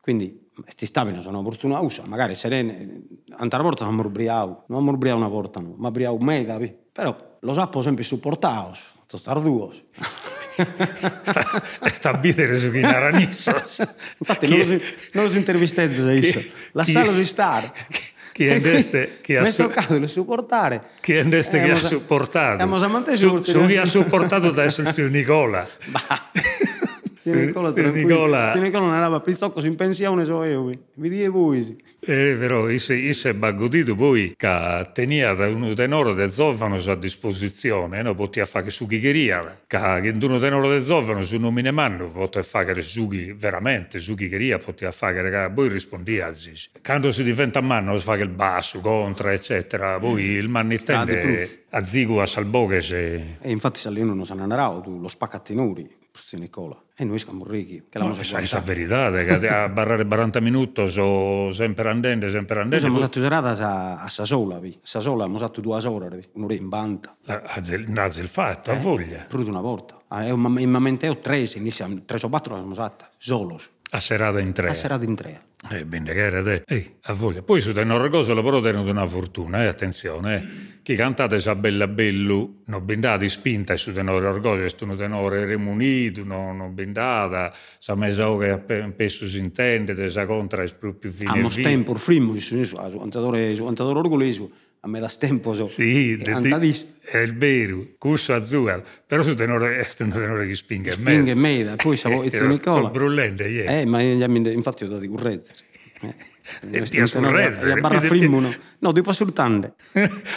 quindi 0.00 0.45
ti 0.74 0.86
stavi 0.86 1.20
sono 1.20 1.42
fortuna 1.42 1.80
usa 1.80 2.04
magari 2.06 2.34
serene 2.34 3.02
Antara 3.38 3.62
volta 3.62 3.84
non 3.84 3.94
mi 3.94 4.24
non 4.66 4.84
mi 4.84 4.90
ubriavo 4.90 5.18
una 5.18 5.28
volta, 5.28 5.60
no, 5.60 5.74
mi 5.76 5.86
ubriavo 5.86 6.18
mega, 6.18 6.58
però 6.90 7.38
lo 7.40 7.52
sappo 7.52 7.82
sempre 7.82 8.02
supportato, 8.02 8.74
sto 9.04 9.16
starduo. 9.18 9.70
sta, 11.20 11.62
sta 11.84 12.10
a 12.10 12.16
bidere 12.16 12.56
su 12.56 12.70
chi 12.70 12.80
era 12.80 13.10
nisso. 13.10 13.50
Infatti 14.18 14.46
chi, 14.46 14.56
non, 14.56 14.68
lo, 14.68 14.80
non 15.12 15.24
lo 15.26 15.30
intervistai 15.36 15.92
su 15.92 16.08
isso, 16.08 16.40
lascialo 16.72 17.12
di 17.12 17.26
stare. 17.26 17.70
Chi 18.32 18.48
andeste 18.48 19.18
che 19.20 19.36
ha 19.38 19.46
su... 19.46 19.64
toccato 19.64 19.98
di 19.98 20.06
supportare. 20.06 20.82
Chi 21.00 21.18
andeste 21.18 21.60
che 21.60 21.72
ha 21.72 21.78
supportato. 21.78 22.56
Siamo 22.56 22.78
su, 23.16 23.42
su 23.42 23.66
chi 23.66 23.76
ha 23.76 23.84
supportato 23.84 24.50
da 24.50 24.62
essere 24.62 25.10
Nicola. 25.10 25.66
Se 27.16 27.34
Nicola, 27.34 27.72
se 27.72 27.90
Nicola... 27.90 28.50
Se 28.50 28.60
Nicola 28.60 28.86
non 28.86 28.94
era 28.94 29.20
pizzocco 29.20 29.64
in 29.64 29.74
pensione 29.74 30.24
so 30.24 30.44
io, 30.44 30.64
mi 30.64 31.08
dite 31.08 31.28
voi. 31.28 31.82
Eh, 32.00 32.36
però, 32.38 32.68
se 32.76 33.10
è 33.10 33.34
baggodito 33.34 33.94
poi 33.94 34.34
che 34.36 34.90
tenia 34.92 35.32
un 35.32 35.72
tenore 35.74 36.12
del 36.12 36.30
zofano 36.30 36.76
a 36.76 36.94
disposizione, 36.94 38.02
non 38.02 38.14
poteva 38.14 38.44
fare 38.44 38.68
su 38.68 38.86
chicheria, 38.86 39.62
che 39.66 39.76
un 39.76 40.38
tenore 40.38 40.68
del 40.68 40.82
zofano 40.82 41.22
su 41.22 41.38
nomine 41.38 41.70
manno 41.70 42.10
poteva 42.10 42.44
fare 42.44 42.80
su 42.82 43.08
veramente, 43.08 43.98
su 43.98 44.14
chicheria 44.14 44.58
poteva 44.58 44.92
fare, 44.92 45.30
che 45.30 45.50
poi 45.52 45.68
rispondia 45.68 46.26
a 46.26 46.32
Zizi. 46.32 46.68
Quando 46.84 47.10
si 47.10 47.22
diventa 47.22 47.62
manno 47.62 47.96
si 47.96 48.04
fa 48.04 48.14
il 48.16 48.28
basso, 48.28 48.80
contra, 48.80 49.32
eccetera, 49.32 49.98
poi 49.98 50.22
il 50.22 50.48
manno 50.48 50.74
intende 50.74 51.64
a 51.76 51.82
Zigu 51.82 52.16
a 52.16 52.26
Salboghe. 52.26 53.38
E 53.40 53.50
infatti 53.50 53.80
se 53.80 53.90
non 53.90 54.16
ne 54.16 54.42
andrà, 54.42 54.80
tu 54.82 54.98
lo 54.98 55.08
spaccatinuri, 55.08 55.86
Zio 56.14 56.38
Nicola. 56.38 56.80
E 56.96 57.04
noi 57.04 57.18
siamo 57.18 57.44
ricchi. 57.44 57.84
Che 57.90 57.98
la 57.98 58.06
no, 58.06 58.22
sai 58.22 58.48
la 58.50 58.60
verità, 58.60 59.10
che 59.10 59.48
a 59.48 59.68
barrare 59.68 60.06
40 60.06 60.40
minuti 60.40 60.88
so 60.88 61.52
sempre 61.52 61.90
andando, 61.90 62.28
sempre 62.30 62.60
andando. 62.62 62.76
Noi 62.76 62.80
siamo 62.80 62.96
stati 62.96 63.18
userati 63.18 63.60
a, 63.60 64.00
a 64.00 64.08
Sasola, 64.08 64.58
vi. 64.58 64.78
Sasola 64.82 65.24
abbiamo 65.24 65.36
usato 65.36 65.60
due 65.60 65.84
ore, 65.86 66.30
un'ora 66.32 66.54
in 66.54 66.68
banda. 66.70 67.14
A 67.26 67.60
il 67.62 68.28
fatto, 68.28 68.70
a 68.70 68.74
voglia. 68.76 69.26
Di 69.28 69.42
una 69.42 69.60
volta. 69.60 70.00
Ah, 70.08 70.24
in 70.24 70.70
momento 70.70 71.06
ho 71.06 71.18
tre, 71.18 71.46
iniziamo, 71.54 72.04
tre 72.06 72.18
o 72.22 72.28
quattro 72.30 72.52
l'abbiamo 72.54 72.72
usata, 72.72 73.10
solos. 73.18 73.74
A 73.90 74.00
serata 74.00 74.40
in 74.40 74.52
tre. 74.52 74.68
A 74.68 74.74
serata 74.74 75.04
in 75.04 75.14
tre. 75.14 75.42
Eh, 75.70 75.84
bene, 75.84 76.12
che 76.12 76.20
era 76.20 76.42
te. 76.42 76.64
Ehi, 76.66 76.96
a 77.02 77.12
voglia. 77.12 77.42
Poi 77.42 77.60
su 77.60 77.72
tenore 77.72 78.08
cosa 78.08 78.34
però 78.34 78.60
tenuto 78.60 78.90
una 78.90 79.06
fortuna, 79.06 79.62
eh, 79.62 79.66
attenzione. 79.66 80.36
Eh. 80.36 80.74
Chi 80.82 80.94
cantate 80.94 81.40
sa 81.40 81.54
bella 81.56 81.88
bellu, 81.88 82.62
non 82.66 82.84
bindate 82.84 83.28
spinta 83.28 83.76
su 83.76 83.92
tenore 83.92 84.26
orgoglio, 84.26 84.64
è 84.64 84.70
un 84.82 84.96
tenore 84.96 85.44
remunito, 85.44 86.24
non, 86.24 86.56
non 86.58 86.74
bindata, 86.74 87.52
sa 87.78 87.96
mesa 87.96 88.26
che 88.36 88.62
spesso 88.92 89.26
si 89.26 89.38
intende, 89.38 90.08
sa 90.08 90.26
contra 90.26 90.62
è 90.62 90.72
più, 90.78 90.96
più 90.98 91.10
fine. 91.10 91.42
A 91.42 91.48
tempo, 91.48 91.94
primo, 91.94 92.36
su 92.38 92.56
cantatore, 92.98 93.56
su 93.56 93.64
cantatore 94.86 94.86
orgoglioso, 94.86 94.88
a 94.88 94.88
me 94.88 95.00
da 95.00 95.12
tempo 95.18 95.52
so. 95.52 95.66
Sì, 95.66 96.16
è 97.08 97.18
il 97.18 97.36
vero, 97.36 97.84
cusso 97.98 98.34
azzurro, 98.34 98.82
però 99.06 99.22
su 99.22 99.34
tenore, 99.34 99.78
è 99.78 100.02
un 100.02 100.10
tenore 100.10 100.46
che 100.46 100.54
spinge 100.54 100.96
me. 100.98 101.12
Spinge 101.12 101.34
me, 101.34 101.74
poi 101.76 101.96
siamo 101.96 102.22
eh, 102.24 102.46
Nicola. 102.46 102.76
Sono 102.76 102.90
brullente, 102.90 103.44
yeah. 103.44 103.80
Eh, 103.80 103.84
ma 103.84 104.00
infatti 104.00 104.84
ho 104.84 104.88
dato 104.88 105.00
di 105.00 105.08
currezzere. 105.08 105.58
Eh. 106.62 106.78
E 106.78 106.82
ti 106.82 107.00
assurrezzere. 107.00 107.80
barra 107.80 108.00
frimmo, 108.00 108.38
no. 108.38 108.54
No, 108.78 108.92
ti 108.92 109.02
posso 109.02 109.24
urtande. 109.24 109.72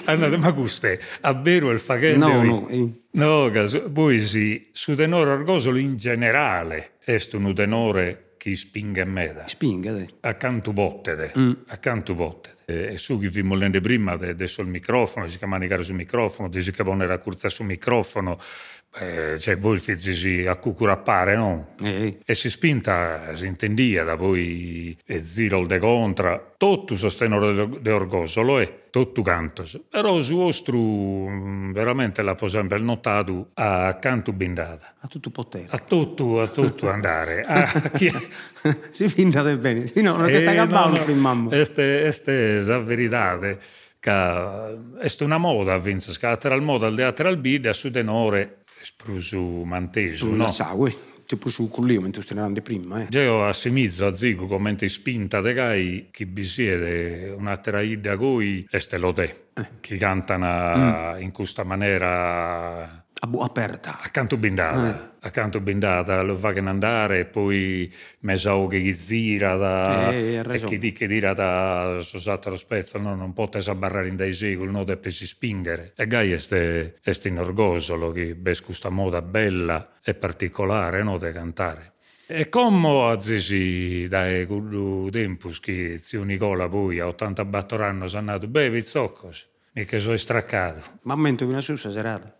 Andate, 0.06 0.38
ma 0.38 0.50
guste, 0.51 1.00
a 1.22 1.34
vero 1.34 1.70
il 1.70 1.79
faghetto? 1.79 2.18
No, 2.18 2.41
no. 2.41 2.68
Eh. 2.70 2.89
No, 3.12 3.51
poi 3.94 4.25
sì, 4.25 4.68
su 4.72 4.96
tenore 4.96 5.29
orgosolo 5.29 5.77
in 5.77 5.98
generale, 5.98 6.94
è 7.03 7.15
un 7.34 7.53
tenore 7.53 8.34
che 8.38 8.56
spinge 8.56 9.06
me. 9.06 9.44
Spinge, 9.46 10.10
Accanto 10.22 10.74
botte, 10.74 11.32
mm. 11.38 11.51
accanto 11.68 12.15
botte 12.15 12.58
e 12.69 12.97
su 12.97 13.17
vi 13.17 13.41
mollende 13.41 13.81
prima 13.81 14.11
adesso 14.11 14.61
il 14.61 14.67
microfono, 14.67 15.27
si 15.27 15.38
chiama 15.38 15.57
manicare 15.57 15.83
sul 15.83 15.95
microfono, 15.95 16.49
dice 16.49 16.71
che 16.71 16.83
vuole 16.83 17.07
raccorzare 17.07 17.53
sul 17.53 17.65
microfono, 17.65 18.39
eh, 18.96 19.38
cioè 19.38 19.55
voi 19.58 19.77
fizzi 19.77 20.46
a 20.48 20.55
cucurappare, 20.55 21.36
no? 21.36 21.75
Eh. 21.81 22.19
E 22.25 22.34
si 22.34 22.50
spinta, 22.50 23.36
si 23.36 23.46
intendia, 23.46 24.03
da 24.03 24.17
poi 24.17 24.98
e 25.05 25.24
zero 25.24 25.65
de 25.65 25.77
contra, 25.77 26.53
tutto 26.58 26.98
sostenore 26.98 27.69
de 27.81 27.91
orgoso, 27.91 28.41
lo 28.41 28.60
è, 28.60 28.88
tutto 28.89 29.22
canto. 29.22 29.63
Però 29.89 30.19
su 30.22 30.36
vostro, 30.36 30.77
mm, 30.77 31.72
veramente 31.72 32.24
la 32.24 32.34
po' 32.34 32.48
sempre 32.48 32.79
notato 32.79 33.50
a 33.53 33.96
canto 34.00 34.34
bindata. 34.34 34.96
A 35.01 35.08
tutto 35.08 35.29
potere. 35.29 35.67
A 35.69 35.77
tutto, 35.77 36.41
a 36.41 36.48
tutto 36.48 36.89
andare. 36.89 37.41
a 37.46 37.91
chi... 37.91 38.12
si 38.89 39.05
bindate 39.05 39.55
bene, 39.58 39.86
sì, 39.86 40.01
no, 40.01 40.17
non 40.17 40.25
è 40.25 40.31
che 40.31 40.39
sta 40.39 40.51
eh, 40.51 40.65
no, 40.65 41.15
mamma. 41.15 41.55
Este, 41.55 42.05
este 42.05 42.58
è 42.58 42.62
la 42.62 42.79
verità 42.79 43.38
che 44.00 44.12
è 44.12 45.24
una 45.24 45.38
moda, 45.38 45.77
Vince, 45.77 46.12
che 46.17 46.48
il 46.48 46.62
moda 46.62 46.88
al 46.88 46.96
teatro 46.96 47.27
al 47.27 47.38
bide, 47.38 47.69
a 47.69 47.74
su 47.74 47.91
tenore 47.91 48.60
esprusu 48.81 49.63
mantesu, 49.65 50.33
no? 50.33 50.48
Sague, 50.48 50.95
tipo 51.25 51.50
su 51.50 51.69
cullio, 51.69 52.01
mentre 52.01 52.21
stenevamo 52.21 52.62
prima, 52.62 53.01
eh. 53.01 53.07
Io 53.19 53.45
a 53.45 53.53
Semizza, 53.53 54.07
a 54.07 54.15
Zico, 54.15 54.48
come 54.48 54.75
spinta 54.88 55.41
de 55.41 55.53
gai, 55.53 56.07
chi 56.12 56.25
bisiede 56.25 57.33
un'altra 57.38 57.81
idea 57.81 58.17
coi, 58.17 58.65
este 58.69 58.98
lo 58.98 59.13
te, 59.13 59.48
eh. 59.53 59.67
che 59.79 59.98
cantano 59.98 61.15
mm. 61.15 61.21
in 61.21 61.31
questa 61.31 61.63
maniera 61.63 63.05
aperta. 63.20 64.00
Accanto 64.00 64.38
bindata, 64.38 65.18
eh. 65.22 65.27
accanto 65.27 65.60
bindata, 65.60 66.22
lo 66.22 66.36
fa 66.36 66.53
che 66.53 66.60
andare 66.60 67.25
poi 67.25 67.92
mesa 68.22 68.53
che 68.68 68.92
zira 68.94 69.55
da, 69.55 70.12
e 70.12 70.64
chi 70.66 70.77
di 70.77 70.92
che 70.92 71.08
dira 71.08 71.34
da 71.34 72.00
sosato 72.01 72.50
lo 72.50 72.58
spezzo, 72.58 72.98
no? 72.98 73.16
non 73.16 73.34
potesse 73.34 73.72
sbarrare 73.72 74.08
in 74.08 74.16
dai 74.16 74.34
secoli, 74.34 74.72
non 74.72 74.86
deve 74.86 75.12
si 75.12 75.27
spingere. 75.27 75.94
E 75.96 76.08
gai 76.08 76.32
è 76.32 76.36
este 76.36 77.27
in 77.27 77.40
orgosolo 77.40 78.12
che 78.12 78.36
besco 78.36 78.68
questa 78.68 78.90
moda 78.90 79.22
bella 79.22 80.00
e 80.03 80.14
particolare, 80.14 81.03
no, 81.03 81.18
da 81.18 81.32
cantare. 81.32 81.94
E 82.25 82.48
come 82.48 83.10
azzisi 83.10 84.08
dai 84.08 84.46
quello 84.46 85.10
tempo 85.10 85.50
che 85.60 85.98
zio 85.98 86.24
Nicola 86.24 86.70
poi 86.70 87.00
a 87.00 87.08
80 87.08 87.44
battoranno 87.44 88.08
si 88.08 88.16
è 88.16 88.20
andato, 88.20 88.48
beh, 88.48 88.70
pizzoccos, 88.70 89.50
mica 89.74 89.98
sono 89.98 90.16
straccato. 90.16 91.00
Ma 91.01 91.16
mento 91.16 91.48
una 91.48 91.60
sussa 91.60 91.92
serata. 91.92 92.38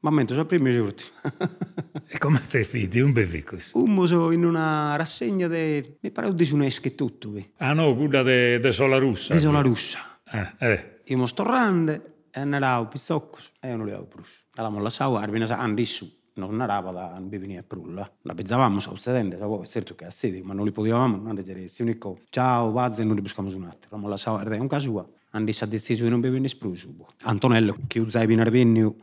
Ma 0.00 0.10
mentre 0.10 0.34
sono 0.34 0.46
primi 0.46 0.72
giorni. 0.72 0.94
e 2.06 2.18
come 2.18 2.40
te 2.46 2.64
fidi? 2.64 3.00
Un 3.00 3.12
bevico? 3.12 3.56
Un 3.72 3.92
muso 3.92 4.30
in 4.30 4.44
una 4.44 4.96
rassegna 4.96 5.48
di... 5.48 5.96
mi 6.00 6.10
pare 6.10 6.34
di 6.34 6.48
UNESCO 6.52 6.94
tutto. 6.94 7.30
Vi. 7.30 7.52
Ah 7.58 7.72
no, 7.72 7.94
quella 7.94 8.22
di 8.22 8.72
Sola 8.72 8.98
Russa. 8.98 9.34
Di 9.34 9.40
Sola 9.40 9.60
Russa. 9.60 10.20
Ah, 10.24 10.54
eh. 10.58 11.00
Io 11.04 11.18
mi 11.18 11.26
sto 11.26 11.44
rande 11.44 12.24
e 12.30 12.40
andavo 12.40 12.88
pizzocco 12.88 13.38
e 13.60 13.68
io 13.68 13.76
non 13.76 13.86
li 13.86 13.92
avevo 13.92 14.06
prus. 14.06 14.44
Allora, 14.56 14.82
la 14.82 14.90
sau, 14.90 15.14
arbina 15.14 15.46
sa, 15.46 15.58
andi 15.58 15.84
su. 15.84 16.14
Non 16.34 16.60
andava 16.60 16.90
da 16.90 17.18
non 17.18 17.56
a 17.56 17.62
prulla. 17.66 18.10
La 18.22 18.34
pezzavamo, 18.34 18.78
stavo 18.78 18.96
sedendo, 18.96 19.36
sapevo, 19.36 19.62
è 19.62 19.66
certo 19.66 19.94
che 19.94 20.04
a 20.04 20.10
sedi, 20.10 20.42
ma 20.42 20.52
non 20.52 20.66
li 20.66 20.72
potevamo, 20.72 21.16
non 21.16 21.34
le 21.34 21.42
direzioni. 21.42 21.98
Ciao, 22.28 22.72
vazze, 22.72 23.04
non 23.04 23.14
li 23.14 23.22
buscamo 23.22 23.48
su 23.48 23.56
un 23.56 23.64
altro. 23.64 24.06
La 24.06 24.18
sau, 24.18 24.38
era 24.38 24.60
un 24.60 24.66
caso, 24.66 25.14
andi 25.30 25.52
sa 25.54 25.64
deciso 25.64 26.06
non 26.08 26.20
bevi 26.20 26.38
ne 26.38 26.48
sprusu. 26.48 26.94
Antonello, 27.22 27.78
che 27.86 28.00
usai 28.00 28.26
binare 28.26 28.50
vennio, 28.50 28.96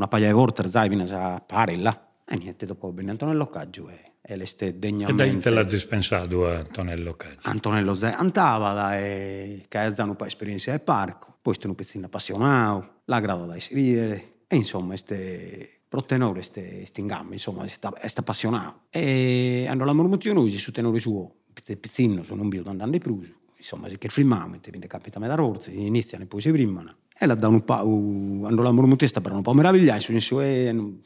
una 0.00 0.08
paia 0.08 0.28
di 0.28 0.32
volte 0.32 0.66
sai, 0.66 1.06
sa 1.06 1.42
parella. 1.44 2.08
E 2.26 2.36
niente, 2.36 2.64
dopo 2.64 2.90
bene 2.90 3.10
Antonello 3.10 3.48
Caggio 3.48 3.88
e, 3.90 4.12
e 4.22 4.36
le 4.36 4.46
ste 4.46 4.78
degnamente. 4.78 5.22
E 5.22 5.26
dai 5.26 5.38
te 5.38 5.50
l'ha 5.50 5.66
pensato 5.86 6.46
a 6.46 6.56
Antonello 6.58 7.14
Caggio? 7.14 7.48
Antonello 7.48 7.92
Zai 7.92 8.12
andava 8.12 8.72
da 8.72 8.98
e 8.98 9.64
che 9.68 9.78
ha 9.78 10.02
un 10.04 10.16
po' 10.16 10.24
esperienza 10.24 10.72
al 10.72 10.80
parco, 10.80 11.36
poi 11.42 11.54
sto 11.54 11.68
un 11.68 11.74
pezzino 11.74 12.06
appassionato, 12.06 13.02
la 13.06 13.20
grado 13.20 13.44
da 13.44 13.56
ridere 13.70 14.44
e 14.46 14.56
insomma 14.56 14.94
este 14.94 15.80
pro 15.90 16.04
tenore 16.04 16.42
ste, 16.42 16.86
ste 16.86 17.00
in 17.00 17.08
gambe, 17.08 17.34
insomma, 17.34 17.66
sta, 17.66 17.92
sta 18.06 18.20
appassionato. 18.20 18.82
E 18.90 19.66
hanno 19.68 19.84
la 19.84 19.92
mormozione 19.92 20.48
su 20.50 20.70
tenore 20.70 21.00
suo, 21.00 21.34
pezzino, 21.52 22.22
sono 22.22 22.42
un 22.42 22.48
bio 22.48 22.62
andando 22.64 22.96
di 22.96 23.02
pruso, 23.02 23.32
insomma, 23.56 23.88
che 23.88 24.06
il 24.06 24.12
filmamente, 24.12 24.68
quindi 24.68 24.86
capita 24.86 25.18
me 25.18 25.26
da 25.26 25.34
rorze, 25.34 25.72
iniziano 25.72 26.22
e 26.22 26.26
poi 26.28 26.40
si 26.40 26.52
primano. 26.52 26.94
E 27.22 27.26
la 27.26 27.34
danno 27.34 27.56
un 27.56 27.64
po', 27.64 27.74
hanno 27.74 28.62
la 28.62 28.72
mormutesta 28.72 29.20
per 29.20 29.32
un 29.32 29.42
po' 29.42 29.52
meravigliare, 29.52 30.00
su 30.00 30.10
nessuno, 30.10 30.40
e 30.40 30.72
non, 30.72 31.02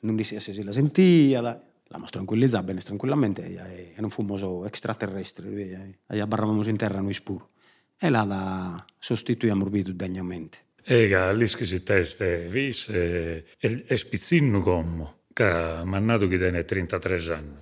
non 0.00 0.16
disse 0.16 0.40
se 0.40 0.52
si 0.52 0.64
la 0.64 0.72
sentia, 0.72 1.40
la, 1.40 1.50
l'abbiamo 1.84 2.10
tranquillizzata 2.10 2.64
bene, 2.64 2.80
tranquillamente, 2.80 3.44
e, 3.44 3.92
e 3.96 4.00
non 4.00 4.10
fummo 4.10 4.64
extraterrestri, 4.66 5.54
e, 5.54 5.98
e 6.08 6.20
abbarravamo 6.20 6.66
in 6.66 6.76
terra 6.76 6.98
noi 7.00 7.12
spuro. 7.12 7.50
E 7.96 8.10
la 8.10 8.24
da 8.24 8.84
sostituiamo 8.98 9.60
morbido 9.60 9.92
degnamente. 9.92 10.58
Ega, 10.82 11.30
lì 11.30 11.46
che 11.46 11.64
si 11.64 11.84
teste, 11.84 12.48
vis, 12.48 12.88
e, 12.88 13.44
e 13.56 13.96
spizzinno 13.96 14.60
gommo, 14.60 15.18
che 15.32 15.80
mannato 15.84 16.26
che 16.26 16.38
tiene 16.38 16.64
33 16.64 17.32
anni, 17.32 17.60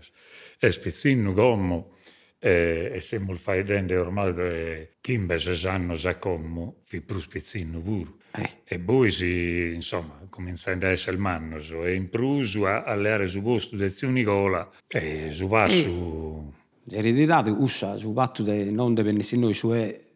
e 0.58 0.72
spizzinno 0.72 1.34
gommo, 1.34 1.96
e, 2.42 2.90
e 2.94 3.00
siamo 3.00 3.34
faidende 3.34 3.96
ormai 3.96 4.34
che 4.34 4.90
Kimbe 5.00 5.38
se 5.38 5.54
sanno 5.54 5.94
sa 5.94 6.16
come 6.16 6.74
fi 6.82 7.00
più 7.02 7.18
spizzino 7.18 7.80
pure. 7.80 8.12
Eh. 8.32 8.50
E 8.64 8.78
poi 8.78 9.10
si, 9.10 9.72
insomma, 9.74 10.20
cominciando 10.30 10.86
a 10.86 10.88
essere 10.88 11.16
il 11.16 11.22
mannoso 11.22 11.84
e 11.84 11.94
in 11.94 12.08
prusu 12.08 12.62
a 12.62 12.84
alleare 12.84 13.26
su 13.26 13.42
posto 13.42 13.76
del 13.76 13.90
zio 13.92 14.08
Nicola 14.10 14.68
e 14.86 15.28
su 15.30 15.46
passo... 15.46 16.52
Eh. 16.54 16.58
Ereditato 16.92 17.54
usa 17.60 17.96
su 17.96 18.12
patto 18.12 18.42
de, 18.42 18.64
non 18.70 18.94
de 18.94 19.02
venisse 19.02 19.36
noi 19.36 19.54
su 19.54 19.72
e 19.72 20.06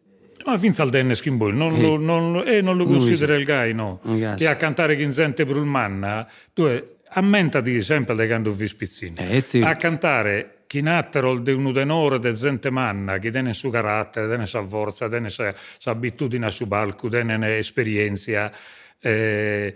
ma 0.45 0.57
finza 0.57 0.83
al 0.83 0.89
Dennis 0.89 1.21
Kimball 1.21 1.55
non, 1.55 1.73
eh. 1.73 1.81
lo, 1.81 1.97
non, 1.97 2.43
eh, 2.45 2.61
non 2.61 2.75
lo 2.75 2.85
considera 2.85 3.35
il 3.35 3.45
gai, 3.45 3.73
no? 3.73 4.01
Che 4.35 4.47
a 4.47 4.55
cantare 4.55 4.97
chi 4.97 5.09
sente 5.11 5.45
per 5.45 5.55
il 5.55 5.63
manna, 5.63 6.27
tu 6.53 6.67
ammentati 7.09 7.81
sempre 7.81 8.15
da 8.15 8.25
quando 8.25 8.51
vi 8.51 8.67
spizzino. 8.67 9.15
Eh, 9.17 9.39
sì. 9.41 9.61
A 9.61 9.75
cantare 9.75 10.54
chi 10.75 10.81
natterol 10.81 11.41
de 11.41 11.53
uno 11.53 11.71
denore 11.71 12.19
de 12.19 12.33
gente 12.33 12.69
manna, 12.69 13.17
chi 13.17 13.31
tiene 13.31 13.53
su 13.53 13.69
carattere, 13.69 14.27
tiene 14.27 14.45
sa 14.45 14.61
forza, 14.61 15.07
tiene 15.07 15.29
sa, 15.29 15.55
sa 15.77 15.91
abitudine 15.91 16.49
su 16.49 16.67
palco, 16.67 17.07
tiene 17.07 17.57
esperienza, 17.57 18.51
eh, 18.99 19.73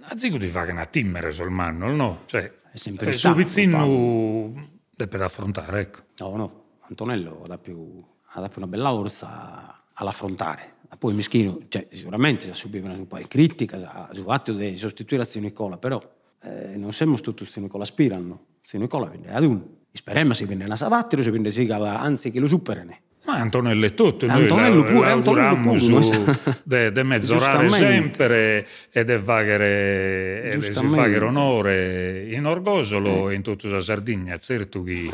a 0.00 0.14
zico 0.14 0.36
ti 0.36 0.48
fa 0.48 0.66
che 0.66 0.72
una 0.72 0.84
timmere 0.84 1.32
sul 1.32 1.48
manno, 1.48 1.90
no? 1.94 2.22
Cioè, 2.26 2.52
è 2.70 2.76
sempre 2.76 3.08
eh, 3.08 3.12
sul 3.12 3.34
pizzino 3.34 4.52
deve 4.94 5.24
affrontare, 5.24 5.80
ecco. 5.80 6.00
No, 6.18 6.36
no, 6.36 6.64
Antonello 6.80 7.44
ha 7.48 7.56
più, 7.56 8.04
ha 8.32 8.48
più 8.48 8.58
una 8.60 8.66
bella 8.66 8.92
orsa 8.92 9.84
all'affrontare. 9.94 10.80
Poi 10.98 11.14
Mischino, 11.14 11.60
cioè, 11.68 11.86
sicuramente 11.90 12.44
si 12.44 12.50
ha 12.50 12.54
subito 12.54 12.84
un 12.84 13.06
po' 13.06 13.16
di 13.16 13.26
critica, 13.26 14.10
su 14.12 14.22
fatto 14.22 14.52
di 14.52 14.76
sostituire 14.76 15.22
a 15.22 15.40
Nicola, 15.40 15.78
però 15.78 15.98
eh, 16.42 16.76
non 16.76 16.92
siamo 16.92 17.18
tutti 17.18 17.42
a 17.42 17.60
Nicola 17.60 17.84
aspirano. 17.84 18.48
Se 18.60 18.76
Nicola 18.76 19.06
viene 19.06 19.32
ad 19.32 19.44
uno. 19.44 19.80
Speriamo 19.92 20.32
si 20.32 20.46
viene 20.46 20.64
una 20.64 20.76
savattero, 20.76 21.22
si 21.22 21.30
viene 21.30 21.50
si 21.50 21.70
anzi 21.70 22.30
che 22.30 22.40
lo 22.40 22.48
superano. 22.48 22.96
Ma 23.24 23.34
Antonello 23.34 23.86
è 23.86 23.94
tutto, 23.94 24.26
noi 24.26 24.42
Antonello 24.42 24.82
pure, 24.82 25.10
Antonello 25.10 25.78
su 25.78 26.24
de, 26.64 26.90
de 26.90 27.02
mezz'orare 27.04 27.68
sempre 27.68 28.66
e 28.90 29.04
de 29.04 29.18
fagere, 29.18 30.50
e 30.50 30.58
de 30.58 30.72
fagere 30.72 31.24
onore 31.24 32.26
in 32.30 32.46
Orgosolo 32.46 33.30
e 33.30 33.34
in 33.34 33.42
tutta 33.42 33.68
la 33.68 33.80
Sardegna, 33.80 34.36
certo 34.38 34.82
che, 34.82 35.08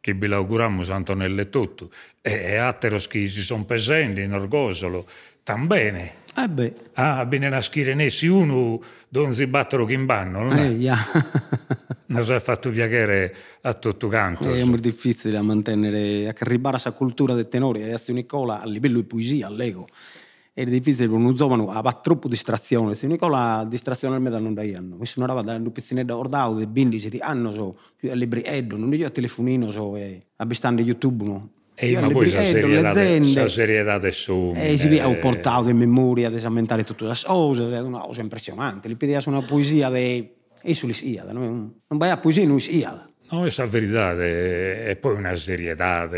che 0.00 0.12
vi 0.12 0.26
l'auguriamo 0.26 0.84
Antonello 0.86 1.40
è 1.40 1.48
tutto. 1.48 1.88
E, 2.20 2.56
atteros 2.56 3.06
che 3.06 3.26
si 3.26 3.40
sono 3.40 3.64
presenti 3.64 4.20
in 4.20 4.34
Orgosolo, 4.34 5.06
tan 5.42 5.66
bene. 5.66 6.24
Eh 6.36 6.48
beh. 6.48 6.74
Ah, 6.94 7.24
bene 7.24 7.46
a 7.46 7.60
schirenessi 7.62 8.26
uno 8.26 8.82
non 9.08 9.32
si 9.32 9.46
battono 9.46 9.86
che 9.86 9.94
in 9.94 10.04
banno, 10.04 10.42
non 10.42 10.58
è? 10.58 10.66
Eh, 10.66 10.72
yeah. 10.76 10.98
Non 12.06 12.24
si 12.24 12.32
è 12.32 12.40
fatto 12.40 12.70
piacere 12.70 13.34
a 13.62 13.74
tutto 13.74 14.08
canto. 14.08 14.52
È 14.52 14.64
molto 14.64 14.80
difficile 14.80 15.36
a 15.38 15.42
mantenere, 15.42 16.28
a 16.28 16.34
arrivare 16.38 16.76
a 16.76 16.80
questa 16.80 16.92
cultura 16.92 17.34
del 17.34 17.48
tenore 17.48 17.80
e 17.80 17.92
a 17.92 18.00
Nicola 18.08 18.60
a 18.60 18.66
livello 18.66 19.00
di 19.00 19.04
poesia, 19.04 19.46
all'ego. 19.46 19.86
È 20.52 20.64
difficile 20.64 21.06
per 21.08 21.16
uno 21.16 21.32
giovane, 21.32 21.66
ha 21.68 21.92
troppo 22.02 22.28
distrazione. 22.28 22.94
Se 22.94 23.06
Nicola 23.06 23.66
distrazione 23.68 24.14
al 24.14 24.22
meta 24.22 24.38
non 24.38 24.54
dai 24.54 24.74
anno. 24.74 24.96
Mi 24.96 25.04
sono 25.04 25.26
arrivato 25.26 25.48
da 25.48 25.56
un 25.56 25.70
pizzino 25.70 26.02
da 26.02 26.16
ordao, 26.16 26.54
di 26.54 26.66
bindi, 26.66 26.98
si 26.98 27.10
hanno 27.20 27.52
so, 27.52 27.76
libri 28.00 28.42
eddo, 28.42 28.76
non 28.76 28.94
io 28.94 29.06
a 29.06 29.10
telefonino 29.10 29.70
so, 29.70 29.96
e 29.96 30.28
abistando 30.36 30.80
YouTube, 30.80 31.24
no? 31.24 31.50
E 31.74 32.00
ma 32.00 32.08
poi 32.08 32.30
la 32.30 32.42
serietà, 32.42 33.48
serietà 33.48 33.92
adesso... 33.92 34.54
E 34.54 34.78
si 34.78 34.88
vede, 34.88 35.02
ho 35.02 35.18
portato 35.18 35.68
in 35.68 35.76
memoria 35.76 36.30
di 36.30 36.36
esamentare 36.36 36.84
tutte 36.84 37.04
le 37.04 37.12
cose, 37.22 37.68
è 37.70 37.80
una 37.80 38.00
cosa 38.00 38.22
impressionante. 38.22 38.88
Li 38.88 38.96
pediamo 38.96 39.36
una 39.36 39.42
poesia 39.42 39.90
di... 40.66 40.70
E 40.70 40.74
sull'Isiada, 40.74 41.32
non 41.32 41.74
vai 41.88 42.10
a 42.10 42.16
poesia 42.16 42.42
in 42.42 42.52
Isiada. 42.52 43.08
No, 43.30 43.40
questa 43.40 43.66
verità 43.66 44.12
è 44.12 44.96
poi 45.00 45.16
una 45.16 45.34
serietà, 45.34 46.08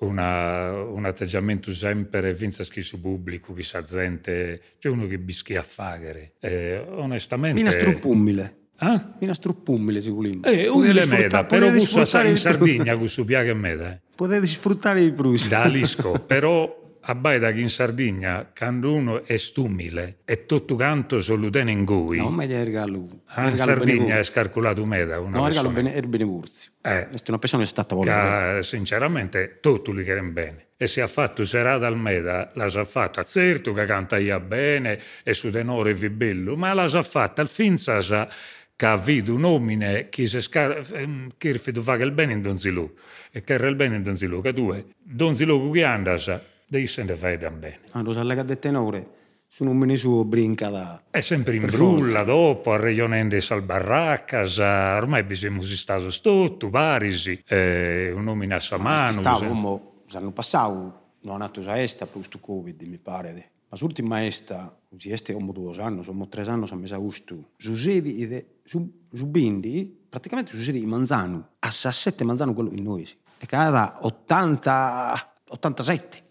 una, 0.00 0.72
un 0.82 1.04
atteggiamento 1.04 1.72
sempre 1.72 2.34
finza 2.34 2.64
schisso 2.64 2.98
pubblico, 2.98 3.52
che 3.52 3.62
sa 3.62 3.82
gente, 3.82 4.60
c'è 4.78 4.88
uno 4.88 5.06
che 5.06 5.18
bischi 5.18 5.54
a 5.54 5.62
fare. 5.62 6.34
Eh, 6.40 6.84
onestamente... 6.88 7.56
Mina 7.56 7.70
struppumile. 7.70 8.56
Ah? 8.78 9.14
Mina 9.20 9.34
struppumile, 9.34 10.00
sicuramente. 10.00 10.64
Eh, 10.64 10.68
un 10.68 10.82
meda, 11.08 11.44
però 11.44 11.70
gusto 11.70 12.00
in 12.00 12.36
Sardegna, 12.36 12.96
questo 12.96 13.24
piace 13.24 13.54
meda. 13.54 13.92
Eh 13.92 14.00
potete 14.16 14.46
sfruttare 14.46 15.02
i 15.02 15.12
bruci. 15.12 15.48
Da 15.48 15.62
Alisco, 15.62 16.18
però 16.26 16.85
a 17.08 17.14
Baida 17.14 17.50
in 17.50 17.68
Sardegna, 17.68 18.50
quando 18.56 18.92
uno 18.92 19.24
è 19.24 19.36
stumile 19.36 20.18
e 20.24 20.44
tutto 20.44 20.74
canto 20.74 21.22
solo 21.22 21.48
in 21.52 21.84
gui. 21.84 22.18
No, 22.18 22.40
è. 22.40 23.22
Ah, 23.26 23.48
in 23.48 23.56
Sardegna 23.56 24.16
è 24.16 24.24
scarculato 24.24 24.84
meda 24.84 25.20
una 25.20 25.38
No, 25.38 25.46
regalo 25.46 25.70
bene, 25.70 25.94
er 25.94 26.08
benevurzi. 26.08 26.68
Eh, 26.82 27.08
è 27.08 27.22
una 27.28 27.38
persona 27.38 27.62
che 27.62 27.68
è 27.68 27.70
stata 27.70 27.94
voluta. 27.94 28.60
Sinceramente, 28.62 29.58
tutti 29.60 29.94
li 29.94 30.02
chiedono 30.02 30.30
bene. 30.30 30.66
E 30.76 30.88
si 30.88 30.98
è 30.98 31.06
fatto 31.06 31.44
serata 31.44 31.86
al 31.86 31.96
meda, 31.96 32.50
la 32.54 32.68
sa 32.68 32.84
fatta, 32.84 33.22
certo 33.22 33.72
che 33.72 33.84
canta 33.84 34.18
io 34.18 34.38
bene 34.40 34.98
e 35.22 35.32
su 35.32 35.50
tenore 35.50 35.94
vi 35.94 36.10
bello, 36.10 36.56
ma 36.56 36.74
la 36.74 36.88
sa 36.88 37.02
fatta 37.02 37.40
al 37.40 37.48
finza 37.48 38.00
sa 38.00 38.28
che 38.74 38.84
ha 38.84 38.92
avuto 38.92 39.32
un 39.32 39.44
uomine 39.44 40.08
che 40.10 40.26
si 40.26 40.42
scar- 40.42 40.92
ehm, 40.92 41.30
che 41.38 41.56
fa 41.56 41.94
il 41.94 42.10
bene 42.10 42.32
in 42.32 42.42
Donzilù 42.42 42.92
e 43.30 43.42
che 43.42 43.54
era 43.54 43.68
il 43.68 43.76
bene 43.76 43.96
in 43.96 44.02
Donzilù, 44.02 44.42
che 44.42 44.52
tu 44.52 44.84
Donzilù 45.02 45.72
che 45.72 45.84
andas, 45.84 46.40
devi 46.66 46.86
se 46.86 47.04
ne 47.04 47.14
fai 47.14 47.36
bene. 47.38 47.80
Ah, 47.92 48.02
lo 48.02 48.12
sa 48.12 48.22
lega 48.22 48.42
del 48.42 48.58
tenore, 48.58 49.08
su 49.46 49.62
un 49.62 49.70
uomine 49.70 49.96
suo 49.96 50.24
brinca 50.24 50.68
da... 50.68 51.02
È 51.10 51.20
sempre 51.20 51.56
in 51.56 51.66
brulla 51.66 52.24
dopo, 52.24 52.72
a 52.72 52.76
Reionende 52.76 53.40
Salbarraccas, 53.40 54.58
ormai 54.58 55.22
bisogna 55.22 55.62
stati 55.62 56.20
tutto, 56.20 56.68
Parisi, 56.68 57.42
eh, 57.46 58.12
un 58.14 58.26
uomine 58.26 58.54
a 58.54 58.60
Samano. 58.60 59.02
Ma 59.02 59.12
stavo, 59.12 59.52
mo, 59.52 59.92
l'anno 60.08 60.32
passato, 60.32 61.04
non 61.20 61.36
ha 61.36 61.38
nato 61.38 61.60
a 61.68 61.78
Est, 61.78 62.02
a 62.02 62.06
questo 62.06 62.38
Covid, 62.38 62.82
mi 62.82 62.98
pare, 62.98 63.50
ma 63.68 63.76
l'ultima 63.80 64.22
esta, 64.22 64.76
si 64.96 65.10
este 65.10 65.32
come 65.32 65.52
due 65.52 65.74
anni, 65.82 66.02
sono 66.02 66.28
tre 66.28 66.42
anni, 66.42 66.66
sono 66.66 66.80
messo 66.80 66.94
a 66.94 66.98
gusto. 66.98 67.50
Succede, 67.56 68.60
su, 68.64 69.06
su 69.12 69.26
Bindi, 69.26 70.04
praticamente 70.08 70.52
succede 70.52 70.78
in 70.78 70.88
Manzano, 70.88 71.48
a 71.58 71.68
17 71.68 72.24
Manzano 72.24 72.54
quello 72.54 72.70
in 72.72 72.82
noi. 72.82 73.08
E 73.38 73.46
cada 73.46 73.98
80, 74.00 75.34
87. 75.48 76.24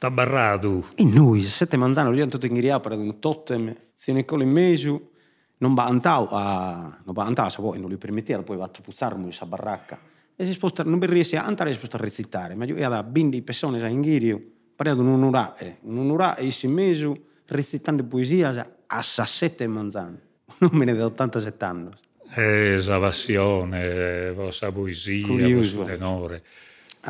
Sta 0.00 0.10
barrato. 0.10 0.86
In 0.96 1.10
noi, 1.10 1.40
17 1.40 1.76
Manzano, 1.76 2.14
io 2.14 2.26
tutto 2.26 2.46
in 2.46 2.54
Ghiria 2.54 2.80
per 2.80 2.92
un 2.92 3.18
totem, 3.18 3.76
se 3.92 4.14
ne 4.14 4.24
in 4.26 4.50
mezzo, 4.50 5.10
non 5.58 5.74
va 5.74 5.84
a, 6.30 6.98
non 7.04 7.14
va 7.14 7.24
andare, 7.26 7.50
se 7.50 7.60
vuoi, 7.60 7.78
non 7.78 7.90
gli 7.90 7.98
permetteva, 7.98 8.42
poi 8.42 8.56
va 8.56 8.64
a 8.64 8.70
puzzarmi 8.82 9.24
questa 9.24 9.44
baracca. 9.44 10.00
E 10.34 10.46
si 10.46 10.54
sposta, 10.54 10.84
non 10.84 11.00
riesce 11.00 11.36
a 11.36 11.44
andare, 11.44 11.72
si 11.72 11.76
sposta 11.76 11.98
a 11.98 12.00
recitare, 12.00 12.54
ma 12.54 12.64
io 12.64 12.88
da 12.88 13.02
Bindi 13.02 13.42
persone 13.42 13.86
in 13.90 14.00
Ghirio, 14.00 14.42
parlato 14.74 15.02
un'ora, 15.02 15.54
eh, 15.58 15.80
un'ora 15.82 16.34
e 16.36 16.50
si 16.50 16.66
messo 16.66 17.14
recitando 17.44 18.02
poesia 18.02 18.48
a 18.86 18.96
17 18.96 19.66
Manzano 19.66 20.18
non 20.60 20.70
me 20.72 20.86
ne 20.86 20.94
da 20.94 21.04
87 21.04 21.62
anni. 21.66 21.90
Eh, 22.36 22.76
esa 22.76 22.98
passione, 22.98 24.32
questa 24.34 24.72
poesia, 24.72 25.26
questo 25.26 25.82
tenore. 25.82 26.42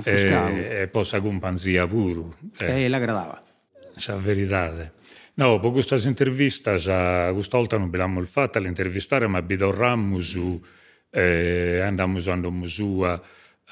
E, 0.05 0.83
e 0.83 0.88
possa 0.88 1.20
companzia 1.20 1.87
pure. 1.87 2.29
Eh, 2.59 2.85
eh 2.85 2.88
l'aggradava. 2.88 3.42
Sa 3.96 4.16
verità. 4.16 4.92
No, 5.35 5.59
per 5.59 5.70
questa 5.70 5.96
intervista, 6.07 6.72
questa 6.72 7.57
volta 7.57 7.76
non 7.76 7.87
abbiamo 7.87 8.20
il 8.20 8.26
fatto 8.26 8.59
all'intervistare, 8.59 9.26
ma 9.26 9.38
abbiamo 9.38 10.20
su, 10.20 10.61
eh, 11.11 11.81
andiamo 11.81 12.18
usando 12.18 12.50
musua 12.50 13.20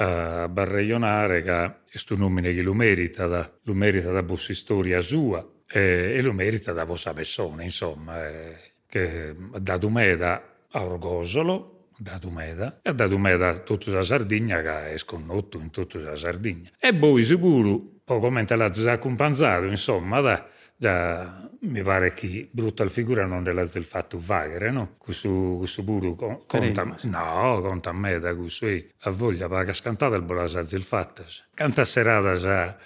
a 0.01 0.49
barreionare 0.49 1.43
che 1.43 1.65
è 1.65 1.75
questo 1.91 2.17
nome 2.17 2.41
che 2.41 2.63
lo 2.63 2.73
merita, 2.73 3.27
da, 3.27 3.51
lo 3.63 3.75
merita 3.75 4.11
da 4.13 4.23
vostra 4.23 4.55
storia 4.55 5.01
sua 5.01 5.45
eh, 5.69 6.15
e 6.17 6.23
lo 6.23 6.33
merita 6.33 6.73
da 6.73 6.85
vostra 6.85 7.13
persona, 7.13 7.63
insomma. 7.63 8.27
Eh 8.27 8.69
che 8.89 9.35
da 9.59 9.77
Dumeda 9.77 10.43
a 10.71 10.83
Orgosolo, 10.83 11.78
da 11.99 12.17
Dumeda, 12.19 12.79
e 12.81 12.95
da 12.95 13.09
Dumeda 13.09 13.59
tutta 13.59 13.91
la 13.91 14.03
Sardegna, 14.03 14.63
che 14.63 14.93
è 14.93 14.99
sconnotto 14.99 15.59
in 15.59 15.71
tutta 15.71 15.99
la 15.99 16.15
Sardegna. 16.15 16.71
E 16.79 16.95
poi 16.95 17.25
sicuro, 17.25 17.83
poco 18.05 18.31
mentre 18.31 18.57
l'ha 18.57 18.71
accompagnato, 18.93 19.65
insomma, 19.65 20.21
da, 20.21 20.49
già 20.77 21.51
mi 21.63 21.83
pare 21.83 22.15
che 22.15 22.49
brutta 22.53 22.87
figura 22.89 23.27
non 23.27 23.47
è 23.47 23.51
il 23.51 23.85
fatto 23.85 24.17
vagare, 24.21 24.71
no? 24.71 24.95
Questo, 24.97 25.57
questo 25.59 25.83
puro 25.83 26.15
con, 26.15 26.47
conta, 26.47 26.85
no, 26.85 27.61
conta 27.61 27.91
a 27.91 27.93
me 27.93 28.21
da 28.21 28.35
questo, 28.37 28.67
a 29.01 29.11
voglia, 29.11 29.49
perché 29.49 29.73
scantata 29.73 30.15
il 30.15 30.23
bolasa 30.23 30.61
il 30.61 30.83
fatto, 30.83 31.25
canta 31.53 31.85
serata 31.85 32.37
già 32.37 32.77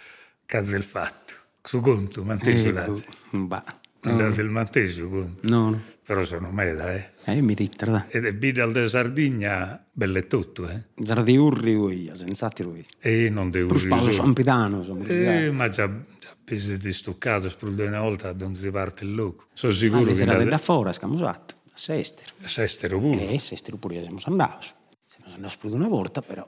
cazzo 0.47 0.75
il 0.75 0.85
fatto, 0.85 1.35
su 1.61 1.81
conto, 1.81 2.25
mantesi 2.25 2.69
eh, 2.69 3.82
Bah. 4.03 4.13
No. 4.13 4.27
il 4.27 5.09
conto. 5.09 5.49
No, 5.49 5.71
no 5.71 5.81
però 6.05 6.25
sono 6.25 6.51
meda, 6.51 6.93
eh. 6.93 7.13
Eh, 7.25 7.41
mi 7.41 7.55
dite, 7.55 7.87
da. 7.87 8.07
Ed 8.09 8.27
è 8.27 8.35
Bidal 8.35 8.73
de 8.73 8.89
Sardegna, 8.89 9.83
belle 9.93 10.27
tutto, 10.27 10.69
eh. 10.69 10.87
Già 10.95 11.15
urri 11.15 11.75
lui, 11.75 12.11
senz'altro 12.13 12.71
lui. 12.71 12.85
E 12.99 13.31
non 13.31 13.51
de 13.51 13.61
urri. 13.63 13.89
Per 13.89 13.99
spallo 13.99 14.11
sampidano, 14.11 14.83
sono 14.83 15.05
Eh, 15.05 15.51
ma 15.53 15.69
già, 15.69 15.87
già 16.19 16.37
pesi 16.45 16.79
di 16.79 16.93
stuccato, 16.93 17.49
sprullo 17.49 17.85
una 17.87 18.01
volta, 18.01 18.33
non 18.33 18.55
si 18.55 18.71
parte 18.71 19.05
il 19.05 19.15
loco. 19.15 19.47
Sono 19.55 19.73
sicuro 19.73 20.13
che... 20.13 20.25
Ma 20.25 20.37
da 20.45 20.59
fuori, 20.59 20.93
scamo 20.93 21.15
usato, 21.15 21.55
a 21.67 21.77
Sestero. 21.77 22.33
A 22.43 22.49
Sestero 22.49 22.99
pure? 22.99 23.29
Eh, 23.29 23.39
Sestero 23.39 23.77
pure, 23.77 24.03
siamo 24.03 24.19
andati. 24.25 24.67
Siamo 25.07 25.33
andati 25.35 25.53
sprullo 25.55 25.77
una 25.77 25.89
volta, 25.89 26.21
però... 26.21 26.47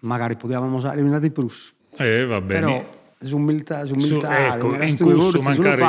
Magari 0.00 0.36
potevamo 0.36 0.76
usare 0.76 1.00
una 1.00 1.18
di 1.18 1.30
Prus. 1.30 1.74
Eh, 1.96 2.24
va 2.26 2.40
bene. 2.40 2.60
Però 2.60 3.04
Sumiltà, 3.18 3.86
sumiltà, 3.86 4.58
Su, 4.58 4.74
ecco, 4.74 4.82
in 4.82 4.96
cui 4.98 5.14
mancare 5.42 5.82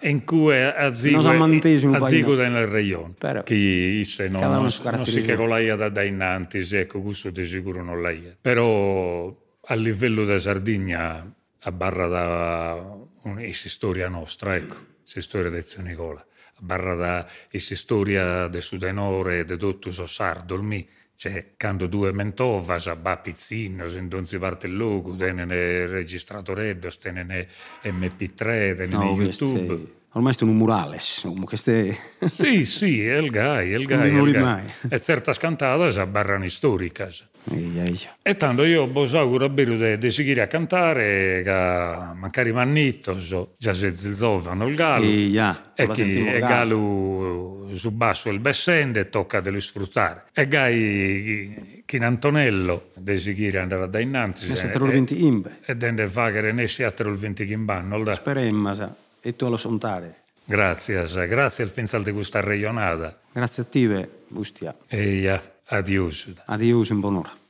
in 0.00 0.24
cui 0.24 0.62
azigo 0.62 2.34
nel 2.36 2.66
rayon. 2.66 3.14
Che 3.42 4.02
se 4.04 4.28
non, 4.28 4.40
non, 4.42 4.68
non 4.82 5.04
si 5.06 5.22
che 5.22 5.34
colaia 5.34 5.76
da 5.76 5.88
dai 5.88 6.10
nanti 6.10 6.58
ecco 6.58 7.00
questo 7.00 7.30
di 7.30 7.46
sicuro 7.46 7.82
non 7.82 8.02
l'hai 8.02 8.36
però 8.38 9.34
a 9.60 9.74
livello 9.74 10.26
da 10.26 10.38
Sardegna 10.38 11.34
a 11.58 11.72
barra 11.72 12.06
da 12.06 12.96
questa 13.22 13.70
storia 13.70 14.08
nostra 14.08 14.54
ecco 14.54 14.90
questa 15.02 15.20
storia 15.20 15.50
di 15.50 15.62
Zio 15.62 15.82
Nicola. 15.82 16.20
A 16.20 16.60
barra 16.60 16.94
da 16.94 17.26
questa 17.50 17.74
storia 17.74 18.46
del 18.48 18.62
sudenore 18.62 19.44
di 19.44 19.56
tutto 19.56 19.90
so 19.90 20.06
sardo 20.06 20.54
il 20.54 20.62
mio 20.62 20.84
cioè, 21.22 21.52
quando 21.56 21.86
due 21.86 22.12
mentova, 22.12 22.78
va 23.00 23.16
pizzino, 23.16 23.86
se 23.86 24.00
non 24.00 24.24
si 24.24 24.40
parte 24.40 24.66
il 24.66 24.76
logo, 24.76 25.14
tenene 25.14 25.86
registratore, 25.86 26.76
tenene 26.98 27.46
MP3, 27.84 28.34
tenene 28.74 28.88
no, 28.88 29.14
YouTube. 29.22 30.00
Ormai 30.14 30.34
sono 30.34 30.50
un 30.50 30.58
murales, 30.58 31.26
queste... 31.44 31.96
Sì, 32.26 32.66
sì, 32.66 33.02
è 33.02 33.16
il 33.16 33.30
gai, 33.30 33.72
è 33.72 33.76
il 33.76 33.86
gai. 33.86 34.12
Non 34.12 34.28
il 34.28 34.34
gai. 34.34 34.62
E 34.90 35.00
certe 35.00 35.32
cantate 35.38 36.06
barrano 36.06 36.46
storiche. 36.48 37.08
E 38.20 38.36
tanto 38.36 38.62
io 38.64 38.86
vi 38.86 39.16
auguro 39.16 39.48
di, 39.48 39.96
di 39.96 40.10
seguire 40.10 40.42
a 40.42 40.46
cantare, 40.48 41.42
che 41.42 42.14
magari 42.14 42.52
mannito, 42.52 43.18
so, 43.18 43.54
già 43.56 43.72
se 43.72 43.94
zilzovano 43.94 44.68
il 44.68 44.74
galo. 44.74 45.02
Eia, 45.02 45.72
e 45.74 45.88
che 45.88 46.34
è 46.34 46.40
galo 46.40 47.70
su 47.72 47.90
basso 47.90 48.28
il 48.28 48.38
bessende 48.38 49.08
tocca 49.08 49.40
di 49.40 49.60
sfruttare. 49.62 50.24
E 50.34 50.46
gai 50.46 51.84
in 51.92 52.04
Antonello 52.04 52.90
di 52.94 53.18
seguire 53.18 53.60
andare 53.60 53.88
da 53.88 53.98
innanzi. 53.98 54.50
E 54.50 54.56
se 54.56 54.70
te 54.70 54.78
lo 54.78 54.86
vinti 54.86 55.24
imbe. 55.24 55.58
E 55.64 55.74
dende 55.74 56.06
fagare 56.06 56.52
ne 56.52 56.66
si 56.66 56.82
atero 56.82 57.10
il 57.10 57.16
vinti 57.16 57.50
in 57.50 57.64
banno. 57.64 58.02
Speriamo, 58.12 58.74
sa 58.74 58.94
e 59.22 59.36
tu 59.36 59.44
allo 59.46 59.56
sontare. 59.56 60.24
Grazie, 60.44 61.06
grazie 61.28 61.64
al 61.64 61.70
pensal 61.70 62.02
de 62.02 62.12
questa 62.12 62.40
regionata. 62.40 63.18
Grazie 63.32 63.62
a 63.62 63.66
te, 63.66 64.10
Bustia. 64.28 64.74
E 64.88 65.20
ja, 65.22 65.40
adios. 65.66 66.28
Adios 66.46 66.90
in 66.90 67.00
buon'ora. 67.00 67.40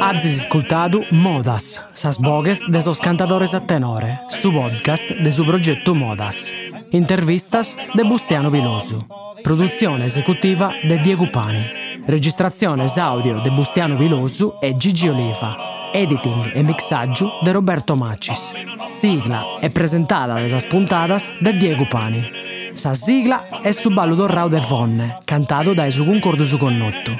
Azis 0.00 0.40
ascoltado 0.40 1.04
Modas, 1.10 1.82
sas 1.94 2.18
bogues 2.18 2.64
de 2.70 2.82
sos 2.82 3.00
cantadores 3.00 3.54
a 3.54 3.60
tenore, 3.60 4.20
su 4.28 4.52
podcast 4.52 5.10
de 5.10 5.32
su 5.32 5.44
progetto 5.44 5.94
Modas. 5.94 6.52
Intervistas 6.90 7.76
de 7.94 8.04
Bustiano 8.04 8.50
Viloso. 8.50 9.06
Produzione 9.42 10.06
esecutiva 10.06 10.72
de 10.82 10.98
Diego 10.98 11.30
Pani. 11.30 11.64
Registrazione 12.06 12.86
audio 12.96 13.40
de 13.40 13.50
Bustiano 13.50 13.96
Viloso 13.96 14.58
e 14.60 14.74
Gigi 14.76 15.08
Oliva. 15.08 15.77
Editing 15.92 16.52
e 16.54 16.62
mixaggio 16.62 17.30
de 17.42 17.52
Roberto 17.52 17.96
Macis. 17.96 18.52
Sigla 18.84 19.58
è 19.60 19.70
presentata 19.70 20.34
da 20.34 20.44
esas 20.44 20.66
puntadas 20.66 21.32
de 21.40 21.54
Diego 21.56 21.86
Pani. 21.86 22.70
Sa 22.72 22.94
sigla 22.94 23.60
è 23.60 23.72
su 23.72 23.90
ballo 23.90 24.14
dorrao 24.14 24.48
de 24.48 24.60
Fonne, 24.60 25.16
cantato 25.24 25.74
da 25.74 25.88
su 25.90 26.04
concordo 26.04 26.44
su 26.44 26.58
connotto. 26.58 27.16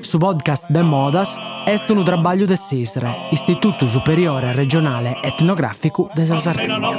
Su 0.00 0.18
podcast 0.18 0.68
de 0.68 0.82
Modas 0.82 1.38
è 1.64 1.74
un 1.88 2.04
trabalho 2.04 2.44
de 2.44 2.56
SISRE, 2.56 3.28
Istituto 3.30 3.86
Superiore 3.88 4.52
Regionale 4.52 5.18
Etnografico 5.22 6.10
de 6.14 6.26
Sardegna. 6.26 6.90